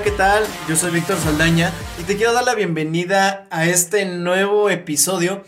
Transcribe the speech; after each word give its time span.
¿qué 0.00 0.10
tal? 0.10 0.42
Yo 0.70 0.74
soy 0.74 0.90
Víctor 0.90 1.18
Saldaña 1.18 1.70
y 2.00 2.04
te 2.04 2.16
quiero 2.16 2.32
dar 2.32 2.44
la 2.44 2.54
bienvenida 2.54 3.46
a 3.50 3.66
este 3.66 4.06
nuevo 4.06 4.70
episodio. 4.70 5.44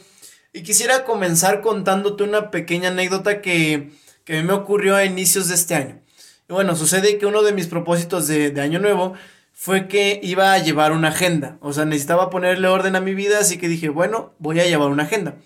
Y 0.53 0.63
quisiera 0.63 1.05
comenzar 1.05 1.63
contándote 1.63 2.25
una 2.25 2.51
pequeña 2.51 2.91
anécdota 2.91 3.41
que, 3.41 3.93
que 4.25 4.43
me 4.43 4.53
ocurrió 4.53 4.97
a 4.97 5.07
inicios 5.07 5.49
de 5.49 5.55
este 5.55 5.75
año. 5.77 6.03
Y 6.47 6.53
bueno, 6.53 6.77
sucede 6.77 7.17
que 7.17 7.25
uno 7.25 7.43
de 7.43 7.55
mis 7.55 7.69
propósitos 7.69 8.27
de, 8.27 8.51
de 8.51 8.61
año 8.61 8.81
nuevo 8.81 9.15
fue 9.55 9.89
que 9.89 10.21
iba 10.23 10.53
a 10.53 10.59
llevar 10.59 10.93
una 10.93 11.09
agenda. 11.09 11.57
O 11.63 11.73
sea, 11.73 11.87
necesitaba 11.87 12.29
ponerle 12.29 12.69
orden 12.69 12.97
a 12.97 13.01
mi 13.01 13.15
vida, 13.15 13.39
así 13.39 13.57
que 13.57 13.69
dije, 13.69 13.89
bueno, 13.89 14.35
voy 14.39 14.61
a 14.61 14.67
llevar 14.67 14.91
una 14.91 15.05
agenda. 15.05 15.37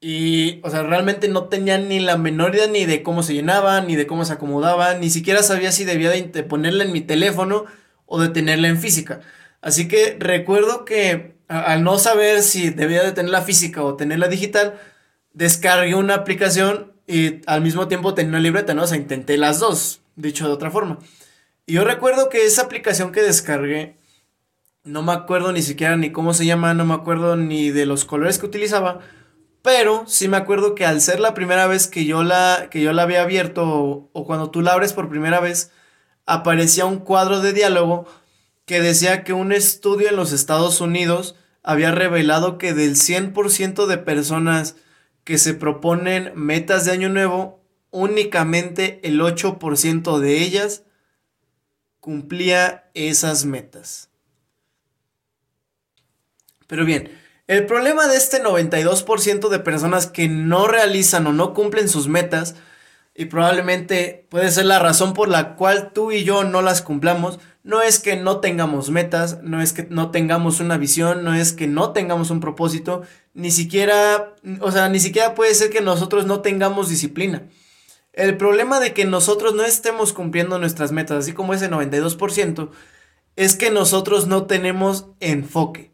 Y, 0.00 0.60
o 0.62 0.70
sea, 0.70 0.84
realmente 0.84 1.28
no 1.28 1.48
tenía 1.48 1.76
ni 1.76 1.98
la 1.98 2.16
menor 2.16 2.54
idea 2.54 2.68
ni 2.68 2.86
de 2.86 3.02
cómo 3.02 3.24
se 3.24 3.34
llenaba, 3.34 3.80
ni 3.80 3.96
de 3.96 4.06
cómo 4.06 4.24
se 4.24 4.32
acomodaba, 4.32 4.94
ni 4.94 5.10
siquiera 5.10 5.42
sabía 5.42 5.72
si 5.72 5.84
debía 5.84 6.10
de 6.10 6.42
ponerla 6.44 6.84
en 6.84 6.92
mi 6.92 7.00
teléfono 7.00 7.66
o 8.10 8.20
de 8.20 8.28
tenerla 8.28 8.68
en 8.68 8.78
física. 8.78 9.20
Así 9.62 9.88
que 9.88 10.16
recuerdo 10.18 10.84
que 10.84 11.36
al 11.46 11.84
no 11.84 11.98
saber 11.98 12.42
si 12.42 12.70
debía 12.70 13.02
de 13.02 13.12
tenerla 13.12 13.42
física 13.42 13.82
o 13.82 13.94
tenerla 13.94 14.26
digital, 14.28 14.80
descargué 15.32 15.94
una 15.94 16.16
aplicación 16.16 16.92
y 17.06 17.40
al 17.46 17.60
mismo 17.60 17.88
tiempo 17.88 18.12
tenía 18.12 18.30
una 18.30 18.40
libreta, 18.40 18.74
¿no? 18.74 18.82
O 18.82 18.86
sea, 18.86 18.96
intenté 18.96 19.36
las 19.38 19.60
dos, 19.60 20.00
dicho 20.16 20.46
de 20.46 20.52
otra 20.52 20.70
forma. 20.70 20.98
Y 21.66 21.74
yo 21.74 21.84
recuerdo 21.84 22.28
que 22.28 22.44
esa 22.44 22.62
aplicación 22.62 23.12
que 23.12 23.22
descargué, 23.22 23.96
no 24.82 25.02
me 25.02 25.12
acuerdo 25.12 25.52
ni 25.52 25.62
siquiera 25.62 25.96
ni 25.96 26.10
cómo 26.10 26.34
se 26.34 26.46
llama, 26.46 26.74
no 26.74 26.84
me 26.84 26.94
acuerdo 26.94 27.36
ni 27.36 27.70
de 27.70 27.86
los 27.86 28.04
colores 28.04 28.38
que 28.38 28.46
utilizaba, 28.46 29.00
pero 29.62 30.04
sí 30.08 30.26
me 30.26 30.36
acuerdo 30.36 30.74
que 30.74 30.84
al 30.84 31.00
ser 31.00 31.20
la 31.20 31.34
primera 31.34 31.68
vez 31.68 31.86
que 31.86 32.04
yo 32.06 32.24
la, 32.24 32.68
que 32.70 32.80
yo 32.80 32.92
la 32.92 33.02
había 33.02 33.22
abierto 33.22 34.10
o, 34.12 34.26
cuando 34.26 34.50
tú 34.50 34.62
la 34.62 34.72
abres 34.72 34.94
por 34.94 35.08
primera 35.08 35.38
vez, 35.38 35.70
aparecía 36.26 36.86
un 36.86 36.98
cuadro 36.98 37.40
de 37.40 37.52
diálogo 37.52 38.06
que 38.64 38.80
decía 38.80 39.24
que 39.24 39.32
un 39.32 39.52
estudio 39.52 40.08
en 40.08 40.16
los 40.16 40.32
Estados 40.32 40.80
Unidos 40.80 41.34
había 41.62 41.90
revelado 41.90 42.58
que 42.58 42.72
del 42.72 42.96
100% 42.96 43.86
de 43.86 43.98
personas 43.98 44.76
que 45.24 45.38
se 45.38 45.54
proponen 45.54 46.32
metas 46.34 46.84
de 46.84 46.92
año 46.92 47.08
nuevo, 47.08 47.62
únicamente 47.90 49.00
el 49.02 49.20
8% 49.20 50.18
de 50.18 50.42
ellas 50.42 50.84
cumplía 52.00 52.90
esas 52.94 53.44
metas. 53.44 54.10
Pero 56.66 56.84
bien, 56.84 57.10
el 57.46 57.66
problema 57.66 58.06
de 58.06 58.16
este 58.16 58.42
92% 58.42 59.48
de 59.48 59.58
personas 59.58 60.06
que 60.06 60.28
no 60.28 60.68
realizan 60.68 61.26
o 61.26 61.32
no 61.32 61.52
cumplen 61.52 61.88
sus 61.88 62.06
metas, 62.06 62.54
y 63.20 63.26
probablemente 63.26 64.26
puede 64.30 64.50
ser 64.50 64.64
la 64.64 64.78
razón 64.78 65.12
por 65.12 65.28
la 65.28 65.54
cual 65.54 65.92
tú 65.92 66.10
y 66.10 66.24
yo 66.24 66.42
no 66.42 66.62
las 66.62 66.80
cumplamos, 66.80 67.38
no 67.62 67.82
es 67.82 67.98
que 67.98 68.16
no 68.16 68.40
tengamos 68.40 68.88
metas, 68.88 69.42
no 69.42 69.60
es 69.60 69.74
que 69.74 69.82
no 69.90 70.10
tengamos 70.10 70.58
una 70.58 70.78
visión, 70.78 71.22
no 71.22 71.34
es 71.34 71.52
que 71.52 71.66
no 71.66 71.92
tengamos 71.92 72.30
un 72.30 72.40
propósito, 72.40 73.02
ni 73.34 73.50
siquiera, 73.50 74.36
o 74.62 74.72
sea, 74.72 74.88
ni 74.88 75.00
siquiera 75.00 75.34
puede 75.34 75.54
ser 75.54 75.68
que 75.68 75.82
nosotros 75.82 76.24
no 76.24 76.40
tengamos 76.40 76.88
disciplina. 76.88 77.46
El 78.14 78.38
problema 78.38 78.80
de 78.80 78.94
que 78.94 79.04
nosotros 79.04 79.54
no 79.54 79.66
estemos 79.66 80.14
cumpliendo 80.14 80.58
nuestras 80.58 80.90
metas, 80.90 81.18
así 81.18 81.34
como 81.34 81.52
ese 81.52 81.70
92%, 81.70 82.70
es 83.36 83.54
que 83.54 83.70
nosotros 83.70 84.28
no 84.28 84.46
tenemos 84.46 85.08
enfoque. 85.20 85.92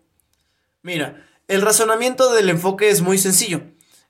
Mira, 0.83 1.27
el 1.49 1.63
razonamiento 1.63 2.33
del 2.33 2.51
enfoque 2.51 2.89
es 2.89 3.03
muy 3.03 3.19
sencillo. 3.19 3.63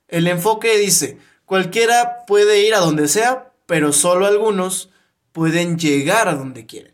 El 0.07 0.27
enfoque 0.27 0.77
dice, 0.77 1.17
cualquiera 1.47 2.25
puede 2.27 2.67
ir 2.67 2.75
a 2.75 2.79
donde 2.79 3.07
sea, 3.07 3.51
pero 3.65 3.93
solo 3.93 4.27
algunos 4.27 4.91
pueden 5.31 5.79
llegar 5.79 6.27
a 6.27 6.35
donde 6.35 6.65
quieren. 6.65 6.93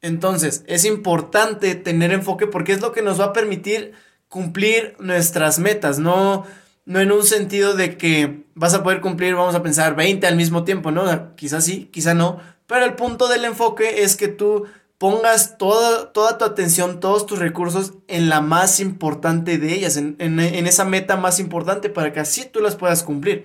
Entonces, 0.00 0.62
es 0.66 0.84
importante 0.84 1.74
tener 1.74 2.12
enfoque 2.12 2.46
porque 2.46 2.72
es 2.72 2.80
lo 2.80 2.92
que 2.92 3.02
nos 3.02 3.20
va 3.20 3.26
a 3.26 3.32
permitir 3.32 3.92
cumplir 4.28 4.94
nuestras 5.00 5.58
metas, 5.58 5.98
no, 5.98 6.46
no 6.84 7.00
en 7.00 7.10
un 7.10 7.24
sentido 7.24 7.74
de 7.74 7.96
que 7.96 8.44
vas 8.54 8.74
a 8.74 8.82
poder 8.82 9.00
cumplir, 9.00 9.34
vamos 9.34 9.56
a 9.56 9.62
pensar, 9.62 9.96
20 9.96 10.26
al 10.26 10.36
mismo 10.36 10.64
tiempo, 10.64 10.92
¿no? 10.92 11.34
Quizás 11.34 11.64
sí, 11.64 11.90
quizá 11.92 12.14
no, 12.14 12.40
pero 12.68 12.84
el 12.84 12.94
punto 12.94 13.26
del 13.26 13.44
enfoque 13.44 14.04
es 14.04 14.16
que 14.16 14.28
tú 14.28 14.66
pongas 14.98 15.58
toda, 15.58 16.12
toda 16.12 16.38
tu 16.38 16.44
atención, 16.44 17.00
todos 17.00 17.26
tus 17.26 17.38
recursos 17.38 17.94
en 18.06 18.28
la 18.28 18.40
más 18.40 18.78
importante 18.78 19.58
de 19.58 19.74
ellas, 19.74 19.96
en, 19.96 20.40
esa 20.40 20.84
meta 20.84 21.16
más 21.16 21.40
importante 21.40 21.88
para 21.88 22.12
que 22.12 22.20
así 22.20 22.44
tú 22.44 22.60
las 22.60 22.76
puedas 22.76 23.02
cumplir. 23.02 23.44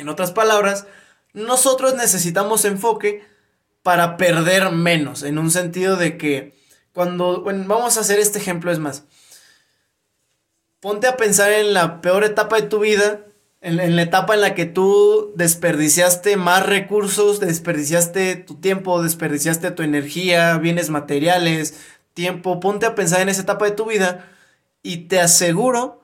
En 0.00 0.08
otras 0.08 0.32
palabras, 0.32 0.86
nosotros 1.32 1.94
necesitamos 1.94 2.64
enfoque 2.64 3.24
para 3.82 4.16
perder 4.16 4.70
menos, 4.70 5.22
en 5.22 5.38
un 5.38 5.50
sentido 5.50 5.96
de 5.96 6.18
que 6.18 6.58
cuando, 6.92 7.42
vamos 7.44 7.96
a 7.96 8.00
hacer 8.00 8.18
este 8.18 8.38
ejemplo, 8.38 8.72
es 8.72 8.78
más, 8.78 9.04
ponte 10.80 11.06
a 11.06 11.16
pensar 11.16 11.52
en 11.52 11.72
la 11.72 12.00
peor 12.00 12.24
etapa 12.24 12.56
de 12.56 12.66
tu 12.66 12.80
vida 12.80 13.20
en, 13.60 13.96
la 13.96 14.02
etapa 14.02 14.34
en 14.34 14.40
la 14.40 14.54
que 14.54 14.64
tú 14.64 15.32
desperdiciaste 15.36 16.36
más 16.36 16.64
recursos, 16.64 17.40
desperdiciaste 17.40 18.36
tu 18.36 18.54
tiempo, 18.56 19.02
desperdiciaste 19.02 19.70
tu 19.70 19.82
energía, 19.82 20.56
bienes 20.58 20.88
materiales, 20.88 21.74
tiempo, 22.14 22.60
ponte 22.60 22.86
a 22.86 22.94
pensar 22.94 23.20
en 23.20 23.28
esa 23.28 23.42
etapa 23.42 23.66
de 23.66 23.72
tu 23.72 23.86
vida 23.86 24.28
y 24.82 25.08
te 25.08 25.20
aseguro 25.20 26.02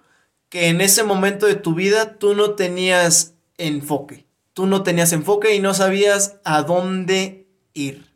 que 0.51 0.69
en 0.69 0.81
ese 0.81 1.03
momento 1.03 1.47
de 1.47 1.55
tu 1.55 1.75
vida 1.75 2.19
tú 2.19 2.35
no 2.35 2.53
tenías 2.53 3.35
enfoque. 3.59 4.27
Tú 4.53 4.67
no 4.67 4.83
tenías 4.83 5.13
enfoque 5.13 5.55
y 5.55 5.61
no 5.61 5.75
sabías 5.75 6.41
a 6.45 6.63
dónde 6.63 7.49
ir. 7.75 8.11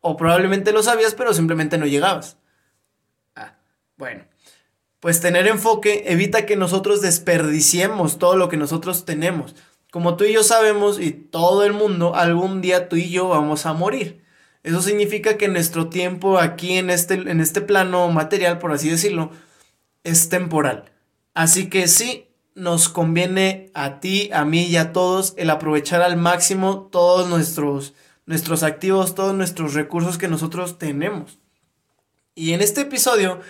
O 0.00 0.16
probablemente 0.16 0.72
lo 0.72 0.82
sabías, 0.82 1.14
pero 1.14 1.34
simplemente 1.34 1.78
no 1.78 1.86
llegabas. 1.86 2.38
Ah, 3.34 3.58
bueno 3.96 4.30
pues 5.00 5.20
tener 5.20 5.46
enfoque 5.46 6.04
evita 6.06 6.44
que 6.46 6.56
nosotros 6.56 7.00
desperdiciemos 7.00 8.18
todo 8.18 8.36
lo 8.36 8.50
que 8.50 8.58
nosotros 8.58 9.06
tenemos. 9.06 9.56
Como 9.90 10.16
tú 10.16 10.24
y 10.24 10.34
yo 10.34 10.44
sabemos 10.44 11.00
y 11.00 11.10
todo 11.10 11.64
el 11.64 11.72
mundo, 11.72 12.14
algún 12.14 12.60
día 12.60 12.88
tú 12.88 12.96
y 12.96 13.10
yo 13.10 13.28
vamos 13.28 13.66
a 13.66 13.72
morir. 13.72 14.22
Eso 14.62 14.82
significa 14.82 15.38
que 15.38 15.48
nuestro 15.48 15.88
tiempo 15.88 16.38
aquí 16.38 16.76
en 16.76 16.90
este, 16.90 17.14
en 17.14 17.40
este 17.40 17.62
plano 17.62 18.08
material, 18.10 18.58
por 18.58 18.72
así 18.72 18.90
decirlo, 18.90 19.30
es 20.04 20.28
temporal. 20.28 20.92
Así 21.32 21.70
que 21.70 21.88
sí, 21.88 22.28
nos 22.60 22.88
conviene 22.88 23.70
a 23.74 24.00
ti, 24.00 24.30
a 24.32 24.44
mí 24.44 24.64
y 24.64 24.76
a 24.76 24.92
todos 24.92 25.34
el 25.36 25.50
aprovechar 25.50 26.02
al 26.02 26.16
máximo 26.16 26.88
todos 26.92 27.28
nuestros, 27.28 27.94
nuestros 28.26 28.62
activos, 28.62 29.14
todos 29.14 29.34
nuestros 29.34 29.74
recursos 29.74 30.18
que 30.18 30.28
nosotros 30.28 30.78
tenemos. 30.78 31.38
Y 32.34 32.52
en 32.52 32.60
este 32.60 32.82
episodio 32.82 33.40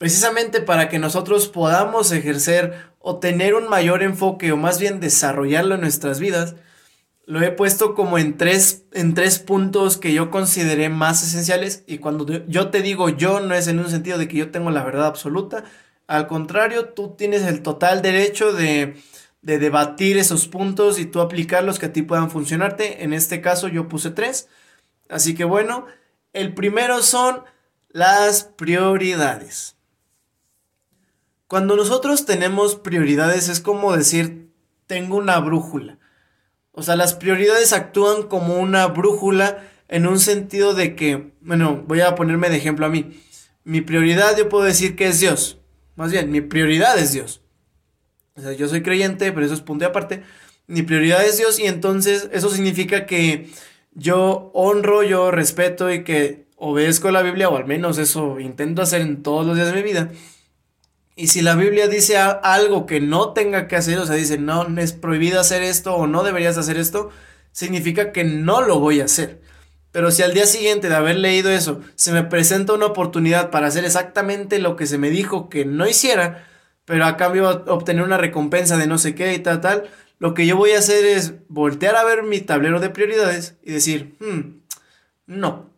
precisamente 0.00 0.62
para 0.62 0.88
que 0.88 0.98
nosotros 0.98 1.48
podamos 1.48 2.10
ejercer 2.10 2.72
o 3.00 3.18
tener 3.18 3.54
un 3.54 3.68
mayor 3.68 4.02
enfoque 4.02 4.50
o 4.50 4.56
más 4.56 4.80
bien 4.80 4.98
desarrollarlo 4.98 5.74
en 5.74 5.82
nuestras 5.82 6.18
vidas, 6.18 6.54
lo 7.26 7.42
he 7.42 7.50
puesto 7.50 7.94
como 7.94 8.16
en 8.16 8.38
tres, 8.38 8.84
en 8.94 9.12
tres 9.12 9.38
puntos 9.40 9.98
que 9.98 10.14
yo 10.14 10.30
consideré 10.30 10.88
más 10.88 11.22
esenciales 11.22 11.84
y 11.86 11.98
cuando 11.98 12.26
yo 12.46 12.70
te 12.70 12.80
digo 12.80 13.10
yo 13.10 13.40
no 13.40 13.54
es 13.54 13.68
en 13.68 13.78
un 13.78 13.90
sentido 13.90 14.16
de 14.16 14.26
que 14.26 14.38
yo 14.38 14.50
tengo 14.50 14.70
la 14.70 14.84
verdad 14.84 15.04
absoluta, 15.04 15.64
al 16.10 16.26
contrario, 16.26 16.86
tú 16.86 17.14
tienes 17.16 17.42
el 17.42 17.62
total 17.62 18.02
derecho 18.02 18.52
de, 18.52 18.96
de 19.42 19.58
debatir 19.60 20.18
esos 20.18 20.48
puntos 20.48 20.98
y 20.98 21.06
tú 21.06 21.20
aplicarlos 21.20 21.78
que 21.78 21.86
a 21.86 21.92
ti 21.92 22.02
puedan 22.02 22.32
funcionarte. 22.32 23.04
En 23.04 23.12
este 23.12 23.40
caso 23.40 23.68
yo 23.68 23.86
puse 23.86 24.10
tres. 24.10 24.48
Así 25.08 25.36
que 25.36 25.44
bueno, 25.44 25.86
el 26.32 26.52
primero 26.52 27.00
son 27.02 27.44
las 27.90 28.42
prioridades. 28.42 29.76
Cuando 31.46 31.76
nosotros 31.76 32.26
tenemos 32.26 32.74
prioridades 32.74 33.48
es 33.48 33.60
como 33.60 33.96
decir, 33.96 34.50
tengo 34.88 35.16
una 35.16 35.38
brújula. 35.38 36.00
O 36.72 36.82
sea, 36.82 36.96
las 36.96 37.14
prioridades 37.14 37.72
actúan 37.72 38.24
como 38.24 38.58
una 38.58 38.88
brújula 38.88 39.62
en 39.86 40.08
un 40.08 40.18
sentido 40.18 40.74
de 40.74 40.96
que, 40.96 41.34
bueno, 41.40 41.84
voy 41.86 42.00
a 42.00 42.16
ponerme 42.16 42.50
de 42.50 42.56
ejemplo 42.56 42.84
a 42.84 42.88
mí. 42.88 43.22
Mi 43.62 43.80
prioridad 43.80 44.36
yo 44.36 44.48
puedo 44.48 44.64
decir 44.64 44.96
que 44.96 45.06
es 45.06 45.20
Dios. 45.20 45.59
Más 46.00 46.12
bien, 46.12 46.30
mi 46.30 46.40
prioridad 46.40 46.98
es 46.98 47.12
Dios. 47.12 47.42
O 48.34 48.40
sea, 48.40 48.52
yo 48.52 48.68
soy 48.68 48.82
creyente, 48.82 49.32
pero 49.32 49.44
eso 49.44 49.52
es 49.52 49.60
punto 49.60 49.84
de 49.84 49.90
aparte. 49.90 50.22
Mi 50.66 50.80
prioridad 50.80 51.22
es 51.22 51.36
Dios 51.36 51.60
y 51.60 51.66
entonces 51.66 52.30
eso 52.32 52.48
significa 52.48 53.04
que 53.04 53.50
yo 53.92 54.50
honro, 54.54 55.02
yo 55.02 55.30
respeto 55.30 55.92
y 55.92 56.02
que 56.02 56.46
obedezco 56.56 57.10
la 57.10 57.20
Biblia, 57.20 57.50
o 57.50 57.56
al 57.58 57.66
menos 57.66 57.98
eso 57.98 58.40
intento 58.40 58.80
hacer 58.80 59.02
en 59.02 59.22
todos 59.22 59.46
los 59.46 59.56
días 59.56 59.68
de 59.68 59.74
mi 59.74 59.82
vida. 59.82 60.10
Y 61.16 61.26
si 61.26 61.42
la 61.42 61.54
Biblia 61.54 61.86
dice 61.86 62.16
algo 62.16 62.86
que 62.86 63.02
no 63.02 63.34
tenga 63.34 63.68
que 63.68 63.76
hacer, 63.76 63.98
o 63.98 64.06
sea, 64.06 64.16
dice, 64.16 64.38
no, 64.38 64.66
es 64.80 64.94
prohibido 64.94 65.38
hacer 65.38 65.62
esto 65.62 65.94
o 65.96 66.06
no 66.06 66.22
deberías 66.22 66.56
hacer 66.56 66.78
esto, 66.78 67.10
significa 67.52 68.10
que 68.10 68.24
no 68.24 68.62
lo 68.62 68.78
voy 68.80 69.02
a 69.02 69.04
hacer. 69.04 69.42
Pero 69.92 70.10
si 70.10 70.22
al 70.22 70.34
día 70.34 70.46
siguiente 70.46 70.88
de 70.88 70.94
haber 70.94 71.16
leído 71.16 71.50
eso 71.50 71.80
se 71.96 72.12
me 72.12 72.22
presenta 72.22 72.74
una 72.74 72.86
oportunidad 72.86 73.50
para 73.50 73.66
hacer 73.66 73.84
exactamente 73.84 74.58
lo 74.58 74.76
que 74.76 74.86
se 74.86 74.98
me 74.98 75.10
dijo 75.10 75.48
que 75.48 75.64
no 75.64 75.86
hiciera, 75.88 76.46
pero 76.84 77.04
a 77.04 77.16
cambio 77.16 77.64
obtener 77.66 78.04
una 78.04 78.16
recompensa 78.16 78.76
de 78.76 78.86
no 78.86 78.98
sé 78.98 79.14
qué 79.14 79.34
y 79.34 79.38
tal, 79.40 79.60
tal, 79.60 79.90
lo 80.18 80.34
que 80.34 80.46
yo 80.46 80.56
voy 80.56 80.72
a 80.72 80.78
hacer 80.78 81.04
es 81.04 81.34
voltear 81.48 81.96
a 81.96 82.04
ver 82.04 82.22
mi 82.22 82.40
tablero 82.40 82.78
de 82.78 82.90
prioridades 82.90 83.56
y 83.62 83.72
decir, 83.72 84.16
hmm, 84.20 84.60
no, 85.26 85.70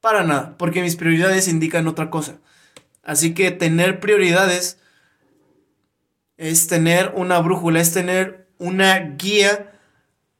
Para 0.00 0.24
nada, 0.24 0.56
porque 0.58 0.82
mis 0.82 0.96
prioridades 0.96 1.48
indican 1.48 1.88
otra 1.88 2.10
cosa. 2.10 2.38
Así 3.02 3.34
que 3.34 3.50
tener 3.50 4.00
prioridades 4.00 4.78
es 6.36 6.66
tener 6.66 7.12
una 7.14 7.38
brújula, 7.40 7.80
es 7.80 7.92
tener 7.92 8.48
una 8.58 8.98
guía 8.98 9.75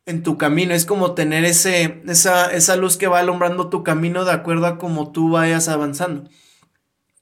en 0.06 0.22
tu 0.22 0.38
camino. 0.38 0.72
Es 0.72 0.86
como 0.86 1.14
tener 1.14 1.44
ese, 1.44 2.02
esa, 2.06 2.50
esa 2.52 2.76
luz 2.76 2.96
que 2.96 3.08
va 3.08 3.18
alumbrando 3.18 3.68
tu 3.68 3.82
camino 3.82 4.24
de 4.24 4.32
acuerdo 4.32 4.66
a 4.66 4.78
cómo 4.78 5.12
tú 5.12 5.30
vayas 5.30 5.68
avanzando. 5.68 6.30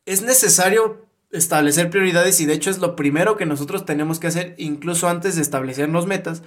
Es 0.06 0.22
necesario 0.22 1.04
establecer 1.32 1.90
prioridades 1.90 2.40
y 2.40 2.46
de 2.46 2.54
hecho 2.54 2.70
es 2.70 2.78
lo 2.78 2.94
primero 2.94 3.36
que 3.36 3.46
nosotros 3.46 3.84
tenemos 3.84 4.20
que 4.20 4.28
hacer 4.28 4.54
incluso 4.56 5.08
antes 5.08 5.34
de 5.34 5.42
establecernos 5.42 6.06
metas, 6.06 6.42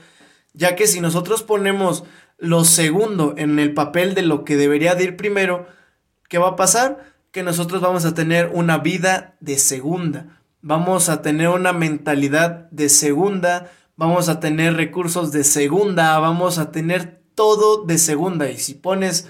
ya 0.54 0.76
que 0.76 0.88
si 0.88 1.02
nosotros 1.02 1.44
ponemos 1.44 2.06
lo 2.38 2.64
segundo 2.64 3.34
en 3.38 3.60
el 3.60 3.74
papel 3.74 4.14
de 4.14 4.22
lo 4.22 4.46
que 4.46 4.56
debería 4.56 4.96
de 4.96 5.04
ir 5.04 5.18
primero, 5.18 5.68
¿qué 6.30 6.38
va 6.38 6.50
a 6.50 6.56
pasar? 6.56 7.14
Que 7.32 7.44
nosotros 7.44 7.82
vamos 7.82 8.06
a 8.06 8.14
tener 8.14 8.52
una 8.54 8.78
vida 8.78 9.36
de 9.40 9.58
segunda, 9.58 10.40
vamos 10.62 11.10
a 11.10 11.22
tener 11.22 11.50
una 11.50 11.74
mentalidad 11.74 12.70
de 12.72 12.90
segunda, 12.90 13.72
vamos 13.98 14.30
a 14.30 14.40
tener 14.40 14.76
recursos 14.76 15.32
de 15.32 15.44
segunda, 15.44 16.18
vamos 16.20 16.60
a 16.60 16.72
tener 16.72 17.20
todo 17.36 17.84
de 17.84 17.98
segunda 17.98 18.50
y 18.50 18.58
si 18.58 18.74
pones 18.74 19.28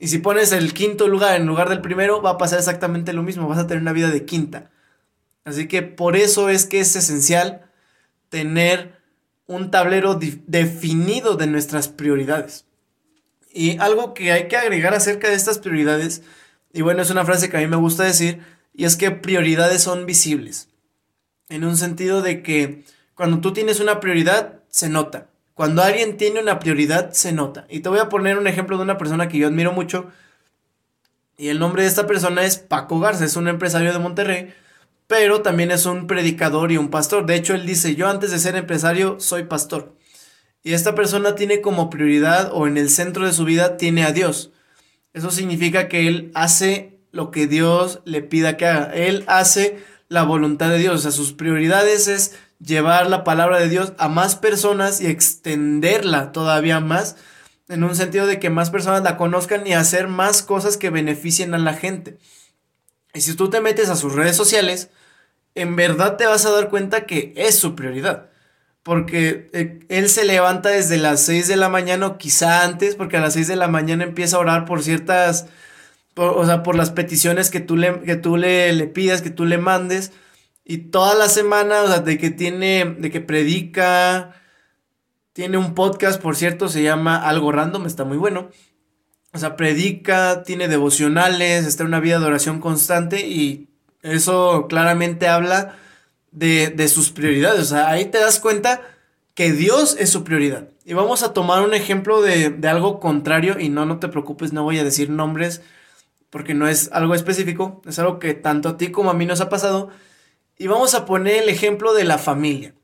y 0.00 0.08
si 0.08 0.18
pones 0.18 0.52
el 0.52 0.74
quinto 0.74 1.08
lugar 1.08 1.36
en 1.36 1.46
lugar 1.46 1.68
del 1.68 1.80
primero 1.80 2.22
va 2.22 2.30
a 2.30 2.38
pasar 2.38 2.58
exactamente 2.58 3.12
lo 3.12 3.22
mismo, 3.22 3.48
vas 3.48 3.58
a 3.58 3.66
tener 3.66 3.82
una 3.82 3.92
vida 3.92 4.10
de 4.10 4.24
quinta. 4.24 4.70
Así 5.44 5.66
que 5.66 5.82
por 5.82 6.16
eso 6.16 6.48
es 6.48 6.66
que 6.66 6.80
es 6.80 6.94
esencial 6.94 7.70
tener 8.28 8.98
un 9.46 9.70
tablero 9.70 10.14
definido 10.14 11.36
de 11.36 11.46
nuestras 11.46 11.88
prioridades. 11.88 12.66
Y 13.52 13.78
algo 13.78 14.14
que 14.14 14.30
hay 14.30 14.46
que 14.46 14.56
agregar 14.56 14.94
acerca 14.94 15.28
de 15.28 15.34
estas 15.34 15.58
prioridades, 15.58 16.22
y 16.72 16.82
bueno, 16.82 17.02
es 17.02 17.10
una 17.10 17.24
frase 17.24 17.48
que 17.48 17.56
a 17.56 17.60
mí 17.60 17.66
me 17.66 17.76
gusta 17.76 18.04
decir, 18.04 18.40
y 18.74 18.84
es 18.84 18.94
que 18.96 19.10
prioridades 19.10 19.82
son 19.82 20.06
visibles. 20.06 20.68
En 21.48 21.64
un 21.64 21.76
sentido 21.76 22.20
de 22.20 22.42
que 22.42 22.84
cuando 23.18 23.40
tú 23.40 23.52
tienes 23.52 23.80
una 23.80 24.00
prioridad, 24.00 24.60
se 24.70 24.88
nota. 24.88 25.26
Cuando 25.52 25.82
alguien 25.82 26.16
tiene 26.16 26.40
una 26.40 26.58
prioridad, 26.58 27.12
se 27.12 27.32
nota. 27.32 27.66
Y 27.68 27.80
te 27.80 27.90
voy 27.90 27.98
a 27.98 28.08
poner 28.08 28.38
un 28.38 28.46
ejemplo 28.46 28.78
de 28.78 28.84
una 28.84 28.96
persona 28.96 29.28
que 29.28 29.36
yo 29.36 29.48
admiro 29.48 29.72
mucho. 29.72 30.06
Y 31.36 31.48
el 31.48 31.58
nombre 31.58 31.82
de 31.82 31.88
esta 31.88 32.06
persona 32.06 32.44
es 32.44 32.56
Paco 32.56 32.98
Garza, 32.98 33.26
es 33.26 33.36
un 33.36 33.48
empresario 33.48 33.92
de 33.92 33.98
Monterrey 33.98 34.54
pero 35.08 35.40
también 35.40 35.70
es 35.72 35.86
un 35.86 36.06
predicador 36.06 36.70
y 36.70 36.76
un 36.76 36.90
pastor. 36.90 37.26
De 37.26 37.34
hecho, 37.34 37.54
él 37.54 37.66
dice, 37.66 37.96
yo 37.96 38.08
antes 38.08 38.30
de 38.30 38.38
ser 38.38 38.54
empresario 38.54 39.18
soy 39.18 39.44
pastor. 39.44 39.96
Y 40.62 40.74
esta 40.74 40.94
persona 40.94 41.34
tiene 41.34 41.62
como 41.62 41.88
prioridad 41.88 42.50
o 42.52 42.66
en 42.66 42.76
el 42.76 42.90
centro 42.90 43.24
de 43.24 43.32
su 43.32 43.44
vida 43.44 43.78
tiene 43.78 44.04
a 44.04 44.12
Dios. 44.12 44.52
Eso 45.14 45.30
significa 45.30 45.88
que 45.88 46.06
él 46.06 46.30
hace 46.34 47.00
lo 47.10 47.30
que 47.30 47.46
Dios 47.46 48.00
le 48.04 48.20
pida 48.20 48.58
que 48.58 48.66
haga. 48.66 48.92
Él 48.94 49.24
hace 49.28 49.82
la 50.08 50.24
voluntad 50.24 50.68
de 50.68 50.78
Dios. 50.78 50.94
O 50.96 50.98
sea, 50.98 51.10
sus 51.10 51.32
prioridades 51.32 52.06
es 52.06 52.36
llevar 52.60 53.08
la 53.08 53.24
palabra 53.24 53.58
de 53.58 53.68
Dios 53.68 53.92
a 53.98 54.08
más 54.08 54.36
personas 54.36 55.00
y 55.00 55.06
extenderla 55.06 56.32
todavía 56.32 56.80
más 56.80 57.16
en 57.68 57.84
un 57.84 57.94
sentido 57.94 58.26
de 58.26 58.38
que 58.38 58.50
más 58.50 58.70
personas 58.70 59.02
la 59.02 59.16
conozcan 59.16 59.66
y 59.66 59.74
hacer 59.74 60.08
más 60.08 60.42
cosas 60.42 60.76
que 60.76 60.90
beneficien 60.90 61.54
a 61.54 61.58
la 61.58 61.74
gente. 61.74 62.18
Y 63.14 63.20
si 63.20 63.34
tú 63.34 63.50
te 63.50 63.60
metes 63.60 63.88
a 63.90 63.96
sus 63.96 64.14
redes 64.14 64.36
sociales, 64.36 64.90
en 65.54 65.76
verdad 65.76 66.16
te 66.16 66.26
vas 66.26 66.46
a 66.46 66.50
dar 66.50 66.70
cuenta 66.70 67.04
que 67.04 67.34
es 67.36 67.58
su 67.58 67.74
prioridad. 67.74 68.30
Porque 68.82 69.50
eh, 69.52 69.80
él 69.88 70.08
se 70.08 70.24
levanta 70.24 70.70
desde 70.70 70.96
las 70.96 71.22
6 71.22 71.46
de 71.48 71.56
la 71.56 71.68
mañana 71.68 72.06
o 72.06 72.18
quizá 72.18 72.64
antes, 72.64 72.94
porque 72.94 73.18
a 73.18 73.20
las 73.20 73.34
6 73.34 73.48
de 73.48 73.56
la 73.56 73.68
mañana 73.68 74.04
empieza 74.04 74.36
a 74.36 74.40
orar 74.40 74.64
por 74.64 74.82
ciertas, 74.82 75.46
o 76.14 76.46
sea, 76.46 76.62
por 76.62 76.74
las 76.74 76.90
peticiones 76.90 77.50
que 77.50 77.60
tú, 77.60 77.76
le, 77.76 78.00
que 78.00 78.16
tú 78.16 78.36
le, 78.36 78.72
le 78.72 78.86
pidas, 78.86 79.20
que 79.20 79.30
tú 79.30 79.44
le 79.44 79.58
mandes. 79.58 80.12
Y 80.70 80.90
toda 80.90 81.14
la 81.14 81.30
semana, 81.30 81.80
o 81.80 81.88
sea, 81.88 82.00
de 82.00 82.18
que 82.18 82.30
tiene, 82.30 82.84
de 82.98 83.10
que 83.10 83.22
predica, 83.22 84.34
tiene 85.32 85.56
un 85.56 85.74
podcast, 85.74 86.20
por 86.20 86.36
cierto, 86.36 86.68
se 86.68 86.82
llama 86.82 87.16
Algo 87.16 87.50
Random, 87.50 87.86
está 87.86 88.04
muy 88.04 88.18
bueno. 88.18 88.50
O 89.32 89.38
sea, 89.38 89.56
predica, 89.56 90.42
tiene 90.42 90.68
devocionales, 90.68 91.64
está 91.64 91.84
en 91.84 91.88
una 91.88 92.00
vida 92.00 92.18
de 92.18 92.26
oración 92.26 92.60
constante 92.60 93.26
y 93.26 93.70
eso 94.02 94.66
claramente 94.68 95.26
habla 95.26 95.78
de, 96.32 96.88
sus 96.88 97.12
prioridades. 97.12 97.60
O 97.60 97.64
sea, 97.64 97.88
ahí 97.88 98.04
te 98.04 98.18
das 98.18 98.38
cuenta 98.38 98.82
que 99.32 99.52
Dios 99.52 99.96
es 99.98 100.10
su 100.10 100.22
prioridad. 100.22 100.68
Y 100.84 100.92
vamos 100.92 101.22
a 101.22 101.32
tomar 101.32 101.62
un 101.62 101.72
ejemplo 101.72 102.20
de, 102.20 102.50
de, 102.50 102.68
algo 102.68 103.00
contrario 103.00 103.58
y 103.58 103.70
no, 103.70 103.86
no 103.86 104.00
te 104.00 104.08
preocupes, 104.08 104.52
no 104.52 104.64
voy 104.64 104.78
a 104.78 104.84
decir 104.84 105.08
nombres 105.08 105.62
porque 106.28 106.52
no 106.52 106.68
es 106.68 106.90
algo 106.92 107.14
específico, 107.14 107.80
es 107.86 107.98
algo 107.98 108.18
que 108.18 108.34
tanto 108.34 108.68
a 108.68 108.76
ti 108.76 108.90
como 108.90 109.08
a 109.08 109.14
mí 109.14 109.24
nos 109.24 109.40
ha 109.40 109.48
pasado. 109.48 109.88
Y 110.58 110.66
vamos 110.66 110.94
a 110.94 111.06
poner 111.06 111.44
el 111.44 111.48
ejemplo 111.48 111.94
de 111.94 112.04
la 112.04 112.18
familia. 112.18 112.74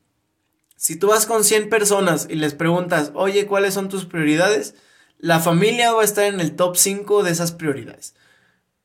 Si 0.76 0.96
tú 0.96 1.08
vas 1.08 1.26
con 1.26 1.42
100 1.42 1.68
personas 1.68 2.28
y 2.30 2.36
les 2.36 2.54
preguntas, 2.54 3.10
oye, 3.14 3.46
¿cuáles 3.46 3.74
son 3.74 3.88
tus 3.88 4.04
prioridades? 4.04 4.76
La 5.18 5.40
familia 5.40 5.92
va 5.92 6.02
a 6.02 6.04
estar 6.04 6.24
en 6.24 6.40
el 6.40 6.54
top 6.54 6.76
5 6.76 7.22
de 7.24 7.32
esas 7.32 7.52
prioridades. 7.52 8.14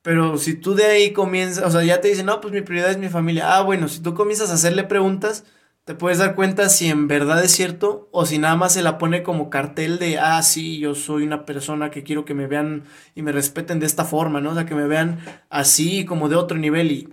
Pero 0.02 0.38
si 0.38 0.54
tú 0.54 0.74
de 0.74 0.86
ahí 0.86 1.12
comienzas, 1.12 1.64
o 1.64 1.70
sea, 1.70 1.84
ya 1.84 2.00
te 2.00 2.08
dicen, 2.08 2.26
no, 2.26 2.40
pues 2.40 2.52
mi 2.52 2.62
prioridad 2.62 2.90
es 2.90 2.98
mi 2.98 3.08
familia. 3.08 3.56
Ah, 3.56 3.62
bueno, 3.62 3.86
si 3.88 4.00
tú 4.00 4.14
comienzas 4.14 4.50
a 4.50 4.54
hacerle 4.54 4.84
preguntas, 4.84 5.44
te 5.84 5.94
puedes 5.94 6.18
dar 6.18 6.34
cuenta 6.34 6.68
si 6.68 6.88
en 6.88 7.06
verdad 7.06 7.44
es 7.44 7.52
cierto 7.52 8.08
o 8.12 8.24
si 8.24 8.38
nada 8.38 8.56
más 8.56 8.72
se 8.72 8.82
la 8.82 8.96
pone 8.96 9.22
como 9.22 9.50
cartel 9.50 9.98
de, 9.98 10.18
ah, 10.18 10.42
sí, 10.42 10.78
yo 10.78 10.94
soy 10.94 11.24
una 11.24 11.44
persona 11.44 11.90
que 11.90 12.02
quiero 12.02 12.24
que 12.24 12.34
me 12.34 12.46
vean 12.46 12.84
y 13.14 13.22
me 13.22 13.32
respeten 13.32 13.78
de 13.78 13.86
esta 13.86 14.04
forma, 14.04 14.40
¿no? 14.40 14.50
O 14.50 14.54
sea, 14.54 14.66
que 14.66 14.74
me 14.74 14.86
vean 14.86 15.20
así, 15.50 16.04
como 16.04 16.28
de 16.28 16.36
otro 16.36 16.56
nivel. 16.56 16.92
Y 16.92 17.08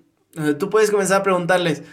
tú 0.60 0.70
puedes 0.70 0.92
comenzar 0.92 1.22
a 1.22 1.24
preguntarles, 1.24 1.84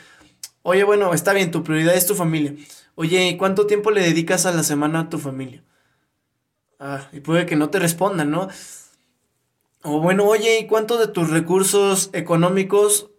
oye, 0.62 0.84
bueno, 0.84 1.14
está 1.14 1.32
bien, 1.32 1.50
tu 1.50 1.62
prioridad 1.62 1.94
es 1.94 2.06
tu 2.06 2.14
familia. 2.14 2.54
Oye, 2.94 3.28
¿y 3.28 3.36
cuánto 3.36 3.66
tiempo 3.66 3.90
le 3.90 4.02
dedicas 4.02 4.46
a 4.46 4.52
la 4.52 4.62
semana 4.62 5.00
a 5.00 5.08
tu 5.10 5.18
familia? 5.18 5.64
Ah, 6.78 7.08
y 7.12 7.20
puede 7.20 7.46
que 7.46 7.56
no 7.56 7.70
te 7.70 7.78
respondan, 7.78 8.30
¿no? 8.30 8.48
O 9.82 10.00
bueno, 10.00 10.24
oye, 10.24 10.60
¿y 10.60 10.66
cuánto 10.66 10.98
de 10.98 11.08
tus 11.08 11.30
recursos 11.30 12.10
económicos 12.12 13.10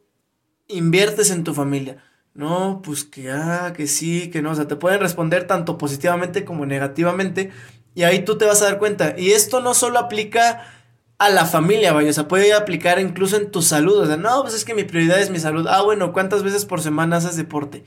inviertes 0.68 1.30
en 1.30 1.44
tu 1.44 1.54
familia? 1.54 2.04
No, 2.34 2.82
pues 2.84 3.04
que 3.06 3.32
ah, 3.32 3.74
que 3.76 3.88
sí, 3.88 4.30
que 4.30 4.42
no. 4.42 4.52
O 4.52 4.56
sea, 4.56 4.68
te 4.68 4.76
pueden 4.76 5.00
responder 5.00 5.48
tanto 5.48 5.78
positivamente 5.78 6.44
como 6.44 6.66
negativamente. 6.66 7.52
Y 7.94 8.04
ahí 8.04 8.26
tú 8.26 8.38
te 8.38 8.46
vas 8.46 8.62
a 8.62 8.66
dar 8.66 8.78
cuenta. 8.78 9.16
Y 9.18 9.32
esto 9.32 9.62
no 9.62 9.74
solo 9.74 10.00
aplica 10.00 10.75
a 11.18 11.30
la 11.30 11.46
familia, 11.46 11.94
vaya. 11.94 12.10
O 12.10 12.14
sea, 12.14 12.28
puede 12.28 12.54
aplicar 12.54 13.00
incluso 13.00 13.38
en 13.38 13.52
tu 13.52 13.62
salud. 13.62 14.00
O 14.00 14.06
sea, 14.06 14.18
no, 14.18 14.42
pues 14.42 14.54
es 14.54 14.66
que 14.66 14.74
mi 14.74 14.84
prioridad 14.84 15.20
es 15.20 15.30
mi 15.30 15.40
salud. 15.40 15.68
Ah, 15.70 15.82
bueno, 15.82 16.14
¿cuántas 16.14 16.44
veces 16.44 16.66
por 16.66 16.82
semana 16.82 17.18
haces 17.18 17.36
deporte? 17.38 17.86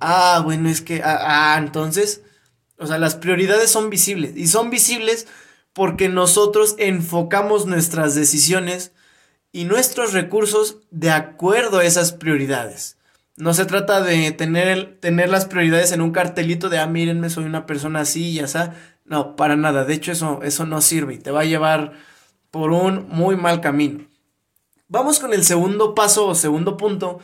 Ah, 0.00 0.40
bueno, 0.44 0.68
es 0.68 0.80
que. 0.80 1.02
Ah, 1.04 1.54
ah 1.54 1.58
entonces. 1.58 2.22
O 2.78 2.86
sea, 2.86 2.98
las 2.98 3.14
prioridades 3.14 3.70
son 3.70 3.90
visibles. 3.90 4.36
Y 4.36 4.46
son 4.48 4.70
visibles 4.70 5.26
porque 5.72 6.08
nosotros 6.08 6.74
enfocamos 6.78 7.66
nuestras 7.66 8.14
decisiones 8.14 8.92
y 9.52 9.64
nuestros 9.64 10.12
recursos 10.12 10.78
de 10.90 11.10
acuerdo 11.10 11.78
a 11.78 11.84
esas 11.84 12.12
prioridades. 12.12 12.96
No 13.36 13.54
se 13.54 13.64
trata 13.64 14.02
de 14.02 14.32
tener, 14.32 14.98
tener 15.00 15.28
las 15.30 15.46
prioridades 15.46 15.92
en 15.92 16.02
un 16.02 16.12
cartelito 16.12 16.68
de, 16.68 16.78
ah, 16.78 16.86
mírenme, 16.86 17.30
soy 17.30 17.44
una 17.44 17.66
persona 17.66 18.00
así 18.00 18.30
y 18.30 18.40
así. 18.40 18.58
No, 19.04 19.36
para 19.36 19.56
nada. 19.56 19.84
De 19.84 19.94
hecho, 19.94 20.12
eso, 20.12 20.40
eso 20.42 20.66
no 20.66 20.80
sirve 20.80 21.14
y 21.14 21.18
te 21.18 21.30
va 21.30 21.42
a 21.42 21.44
llevar 21.44 21.92
por 22.52 22.70
un 22.70 23.08
muy 23.08 23.34
mal 23.34 23.60
camino. 23.60 24.06
Vamos 24.86 25.18
con 25.18 25.32
el 25.32 25.42
segundo 25.42 25.96
paso 25.96 26.28
o 26.28 26.34
segundo 26.36 26.76
punto 26.76 27.18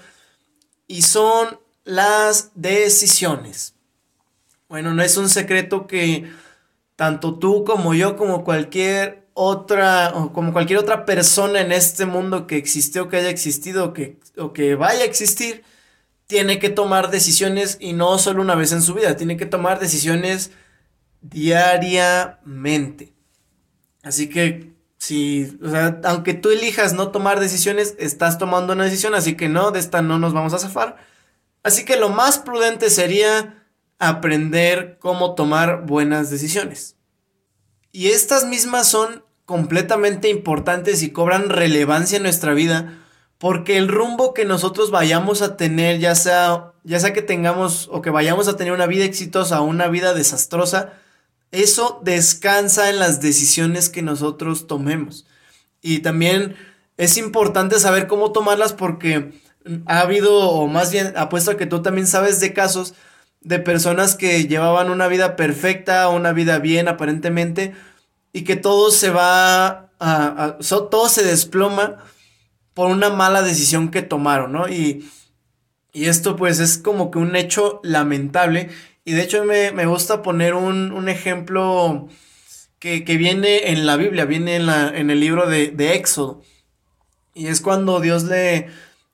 y 0.88 1.02
son 1.02 1.61
las 1.85 2.50
decisiones. 2.54 3.75
Bueno, 4.68 4.94
no 4.94 5.02
es 5.02 5.16
un 5.18 5.28
secreto 5.28 5.87
que 5.87 6.32
tanto 6.97 7.38
tú 7.38 7.62
como 7.64 7.92
yo, 7.94 8.16
como 8.16 8.42
cualquier 8.42 9.28
otra, 9.35 10.12
como 10.32 10.52
cualquier 10.52 10.78
otra 10.78 11.04
persona 11.04 11.61
en 11.61 11.73
este 11.73 12.06
mundo 12.06 12.47
que 12.47 12.56
existe 12.56 12.99
o 12.99 13.11
que 13.11 13.18
haya 13.18 13.28
existido 13.28 13.92
que, 13.92 14.18
o 14.38 14.54
que 14.54 14.75
vaya 14.76 15.02
a 15.02 15.06
existir, 15.06 15.62
tiene 16.26 16.58
que 16.58 16.70
tomar 16.70 17.11
decisiones 17.11 17.76
y 17.80 17.92
no 17.92 18.18
solo 18.18 18.40
una 18.40 18.54
vez 18.54 18.73
en 18.73 18.80
su 18.80 18.94
vida, 18.94 19.14
tiene 19.16 19.37
que 19.37 19.47
tomar 19.47 19.78
decisiones 19.78 20.52
diariamente. 21.20 23.12
Así 24.02 24.30
que 24.30 24.77
si, 24.99 25.57
o 25.62 25.71
sea, 25.71 26.00
aunque 26.05 26.35
tú 26.35 26.50
elijas 26.50 26.93
no 26.93 27.11
tomar 27.11 27.40
decisiones, 27.40 27.95
estás 27.99 28.37
tomando 28.37 28.73
una 28.73 28.85
decisión, 28.85 29.14
así 29.14 29.37
que 29.37 29.49
no, 29.49 29.71
de 29.71 29.78
esta 29.78 30.02
no 30.02 30.19
nos 30.19 30.35
vamos 30.35 30.52
a 30.55 30.59
zafar. 30.59 30.97
Así 31.62 31.85
que 31.85 31.97
lo 31.97 32.09
más 32.11 32.38
prudente 32.38 32.90
sería 32.90 33.64
aprender 33.99 34.99
cómo 35.00 35.35
tomar 35.35 35.87
buenas 35.87 36.31
decisiones. 36.31 36.97
Y 37.93 38.09
estas 38.09 38.45
mismas 38.45 38.88
son 38.88 39.25
completamente 39.45 40.28
importantes 40.28 41.02
y 41.02 41.11
cobran 41.11 41.49
relevancia 41.49 42.17
en 42.17 42.23
nuestra 42.25 42.52
vida 42.52 42.99
porque 43.38 43.78
el 43.78 43.88
rumbo 43.88 44.35
que 44.35 44.45
nosotros 44.45 44.90
vayamos 44.90 45.43
a 45.43 45.57
tener, 45.57 46.00
ya 46.00 46.14
sea, 46.17 46.73
ya 46.83 46.99
sea 46.99 47.12
que 47.12 47.23
tengamos 47.23 47.88
o 47.93 48.02
que 48.02 48.11
vayamos 48.11 48.49
a 48.49 48.57
tener 48.57 48.73
una 48.73 48.87
vida 48.87 49.05
exitosa 49.05 49.61
o 49.61 49.64
una 49.64 49.87
vida 49.87 50.12
desastrosa, 50.12 50.95
eso 51.50 52.00
descansa 52.05 52.90
en 52.90 52.99
las 52.99 53.21
decisiones 53.21 53.88
que 53.88 54.02
nosotros 54.02 54.67
tomemos. 54.67 55.26
Y 55.81 56.00
también 56.00 56.57
es 56.97 57.17
importante 57.17 57.78
saber 57.78 58.07
cómo 58.07 58.33
tomarlas 58.33 58.73
porque 58.73 59.33
ha 59.87 60.00
habido, 60.00 60.50
o 60.50 60.67
más 60.67 60.93
bien 60.93 61.12
apuesto 61.17 61.52
a 61.52 61.57
que 61.57 61.67
tú 61.67 61.83
también 61.83 62.07
sabes 62.07 62.40
de 62.40 62.52
casos 62.52 62.95
de 63.40 63.59
personas 63.59 64.17
que 64.17 64.47
llevaban 64.47 64.90
una 64.90 65.07
vida 65.09 65.37
perfecta, 65.37 66.09
una 66.09 66.33
vida 66.33 66.59
bien 66.59 66.88
aparentemente, 66.88 67.75
y 68.33 68.43
que 68.43 68.57
todo 68.57 68.90
se 68.90 69.11
va 69.11 69.90
a, 70.00 70.59
todo 70.90 71.09
se 71.09 71.23
desploma 71.23 71.99
por 72.75 72.90
una 72.90 73.11
mala 73.11 73.43
decisión 73.43 73.90
que 73.90 74.02
tomaron, 74.02 74.52
¿no? 74.52 74.69
Y, 74.69 75.09
y 75.93 76.07
esto 76.07 76.37
pues 76.37 76.61
es 76.61 76.78
como 76.78 77.11
que 77.11 77.19
un 77.19 77.37
hecho 77.37 77.81
lamentable. 77.83 78.71
Y 79.09 79.12
de 79.12 79.23
hecho 79.23 79.43
me, 79.43 79.87
gusta 79.87 80.21
poner 80.21 80.53
un, 80.53 81.09
ejemplo 81.09 82.09
que, 82.79 83.00
viene 83.00 83.71
en 83.71 83.87
la 83.87 83.97
Biblia, 83.97 84.27
viene 84.27 84.57
en, 84.57 84.67
la, 84.67 84.88
en 84.95 85.09
el 85.09 85.19
libro 85.19 85.49
de, 85.49 85.71
de 85.71 85.95
Éxodo. 85.95 86.43
Y 87.33 87.47
es 87.47 87.62
cuando 87.62 88.00
Dios 88.00 88.25
le, 88.25 88.69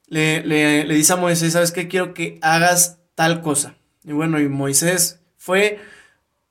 le, 0.08 0.42
le, 0.42 0.94
dice 0.96 1.12
a 1.12 1.16
Moisés, 1.16 1.52
¿sabes 1.52 1.70
qué? 1.70 1.86
Quiero 1.86 2.12
que 2.12 2.40
hagas 2.42 2.98
tal 3.14 3.40
cosa. 3.40 3.76
Y 4.02 4.10
bueno, 4.10 4.40
y 4.40 4.48
Moisés 4.48 5.20
fue, 5.36 5.78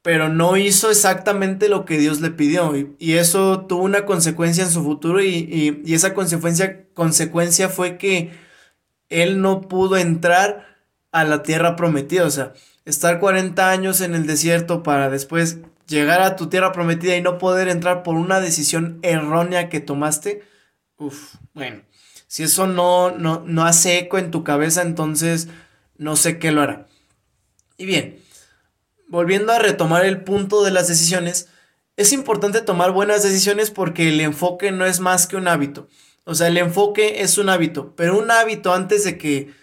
pero 0.01 0.29
no 0.29 0.55
hizo 0.55 0.89
exactamente 0.89 1.67
lo 1.67 1.83
que 1.83 1.97
Dios 1.97 2.21
le 2.21 2.31
pidió. 2.31 2.73
Y, 2.97 3.13
eso 3.15 3.65
tuvo 3.65 3.83
una 3.83 4.05
consecuencia 4.05 4.63
en 4.63 4.71
su 4.71 4.85
futuro 4.85 5.21
y, 5.21 5.83
esa 5.85 6.13
consecuencia, 6.13 6.85
consecuencia 6.93 7.67
fue 7.67 7.97
que 7.97 8.31
él 9.09 9.41
no 9.41 9.67
pudo 9.67 9.97
entrar 9.97 10.77
a 11.11 11.25
la 11.25 11.43
tierra 11.43 11.75
prometida. 11.75 12.25
O 12.25 12.31
sea, 12.31 12.53
estar 12.85 13.19
40 13.19 13.69
años 13.69 14.01
en 14.01 14.15
el 14.15 14.27
desierto 14.27 14.83
para 14.83 15.09
después 15.09 15.59
llegar 15.87 16.21
a 16.21 16.35
tu 16.35 16.47
tierra 16.47 16.71
prometida 16.71 17.15
y 17.15 17.21
no 17.21 17.37
poder 17.37 17.67
entrar 17.67 18.03
por 18.03 18.15
una 18.15 18.39
decisión 18.39 18.99
errónea 19.01 19.69
que 19.69 19.79
tomaste. 19.79 20.43
Uf, 20.97 21.35
bueno, 21.53 21.81
si 22.27 22.43
eso 22.43 22.67
no, 22.67 23.11
no, 23.11 23.43
no 23.45 23.65
hace 23.65 23.99
eco 23.99 24.17
en 24.17 24.31
tu 24.31 24.43
cabeza, 24.43 24.81
entonces 24.81 25.47
no 25.97 26.15
sé 26.15 26.39
qué 26.39 26.51
lo 26.51 26.61
hará. 26.61 26.87
Y 27.77 27.85
bien, 27.85 28.19
volviendo 29.07 29.51
a 29.51 29.59
retomar 29.59 30.05
el 30.05 30.23
punto 30.23 30.63
de 30.63 30.71
las 30.71 30.87
decisiones, 30.87 31.47
es 31.95 32.11
importante 32.11 32.61
tomar 32.61 32.91
buenas 32.91 33.21
decisiones 33.21 33.69
porque 33.69 34.09
el 34.09 34.19
enfoque 34.19 34.71
no 34.71 34.85
es 34.85 34.99
más 34.99 35.27
que 35.27 35.35
un 35.35 35.47
hábito. 35.47 35.87
O 36.25 36.35
sea, 36.35 36.47
el 36.47 36.57
enfoque 36.57 37.21
es 37.21 37.37
un 37.37 37.49
hábito, 37.49 37.93
pero 37.95 38.17
un 38.17 38.31
hábito 38.31 38.73
antes 38.73 39.03
de 39.03 39.17
que, 39.17 39.53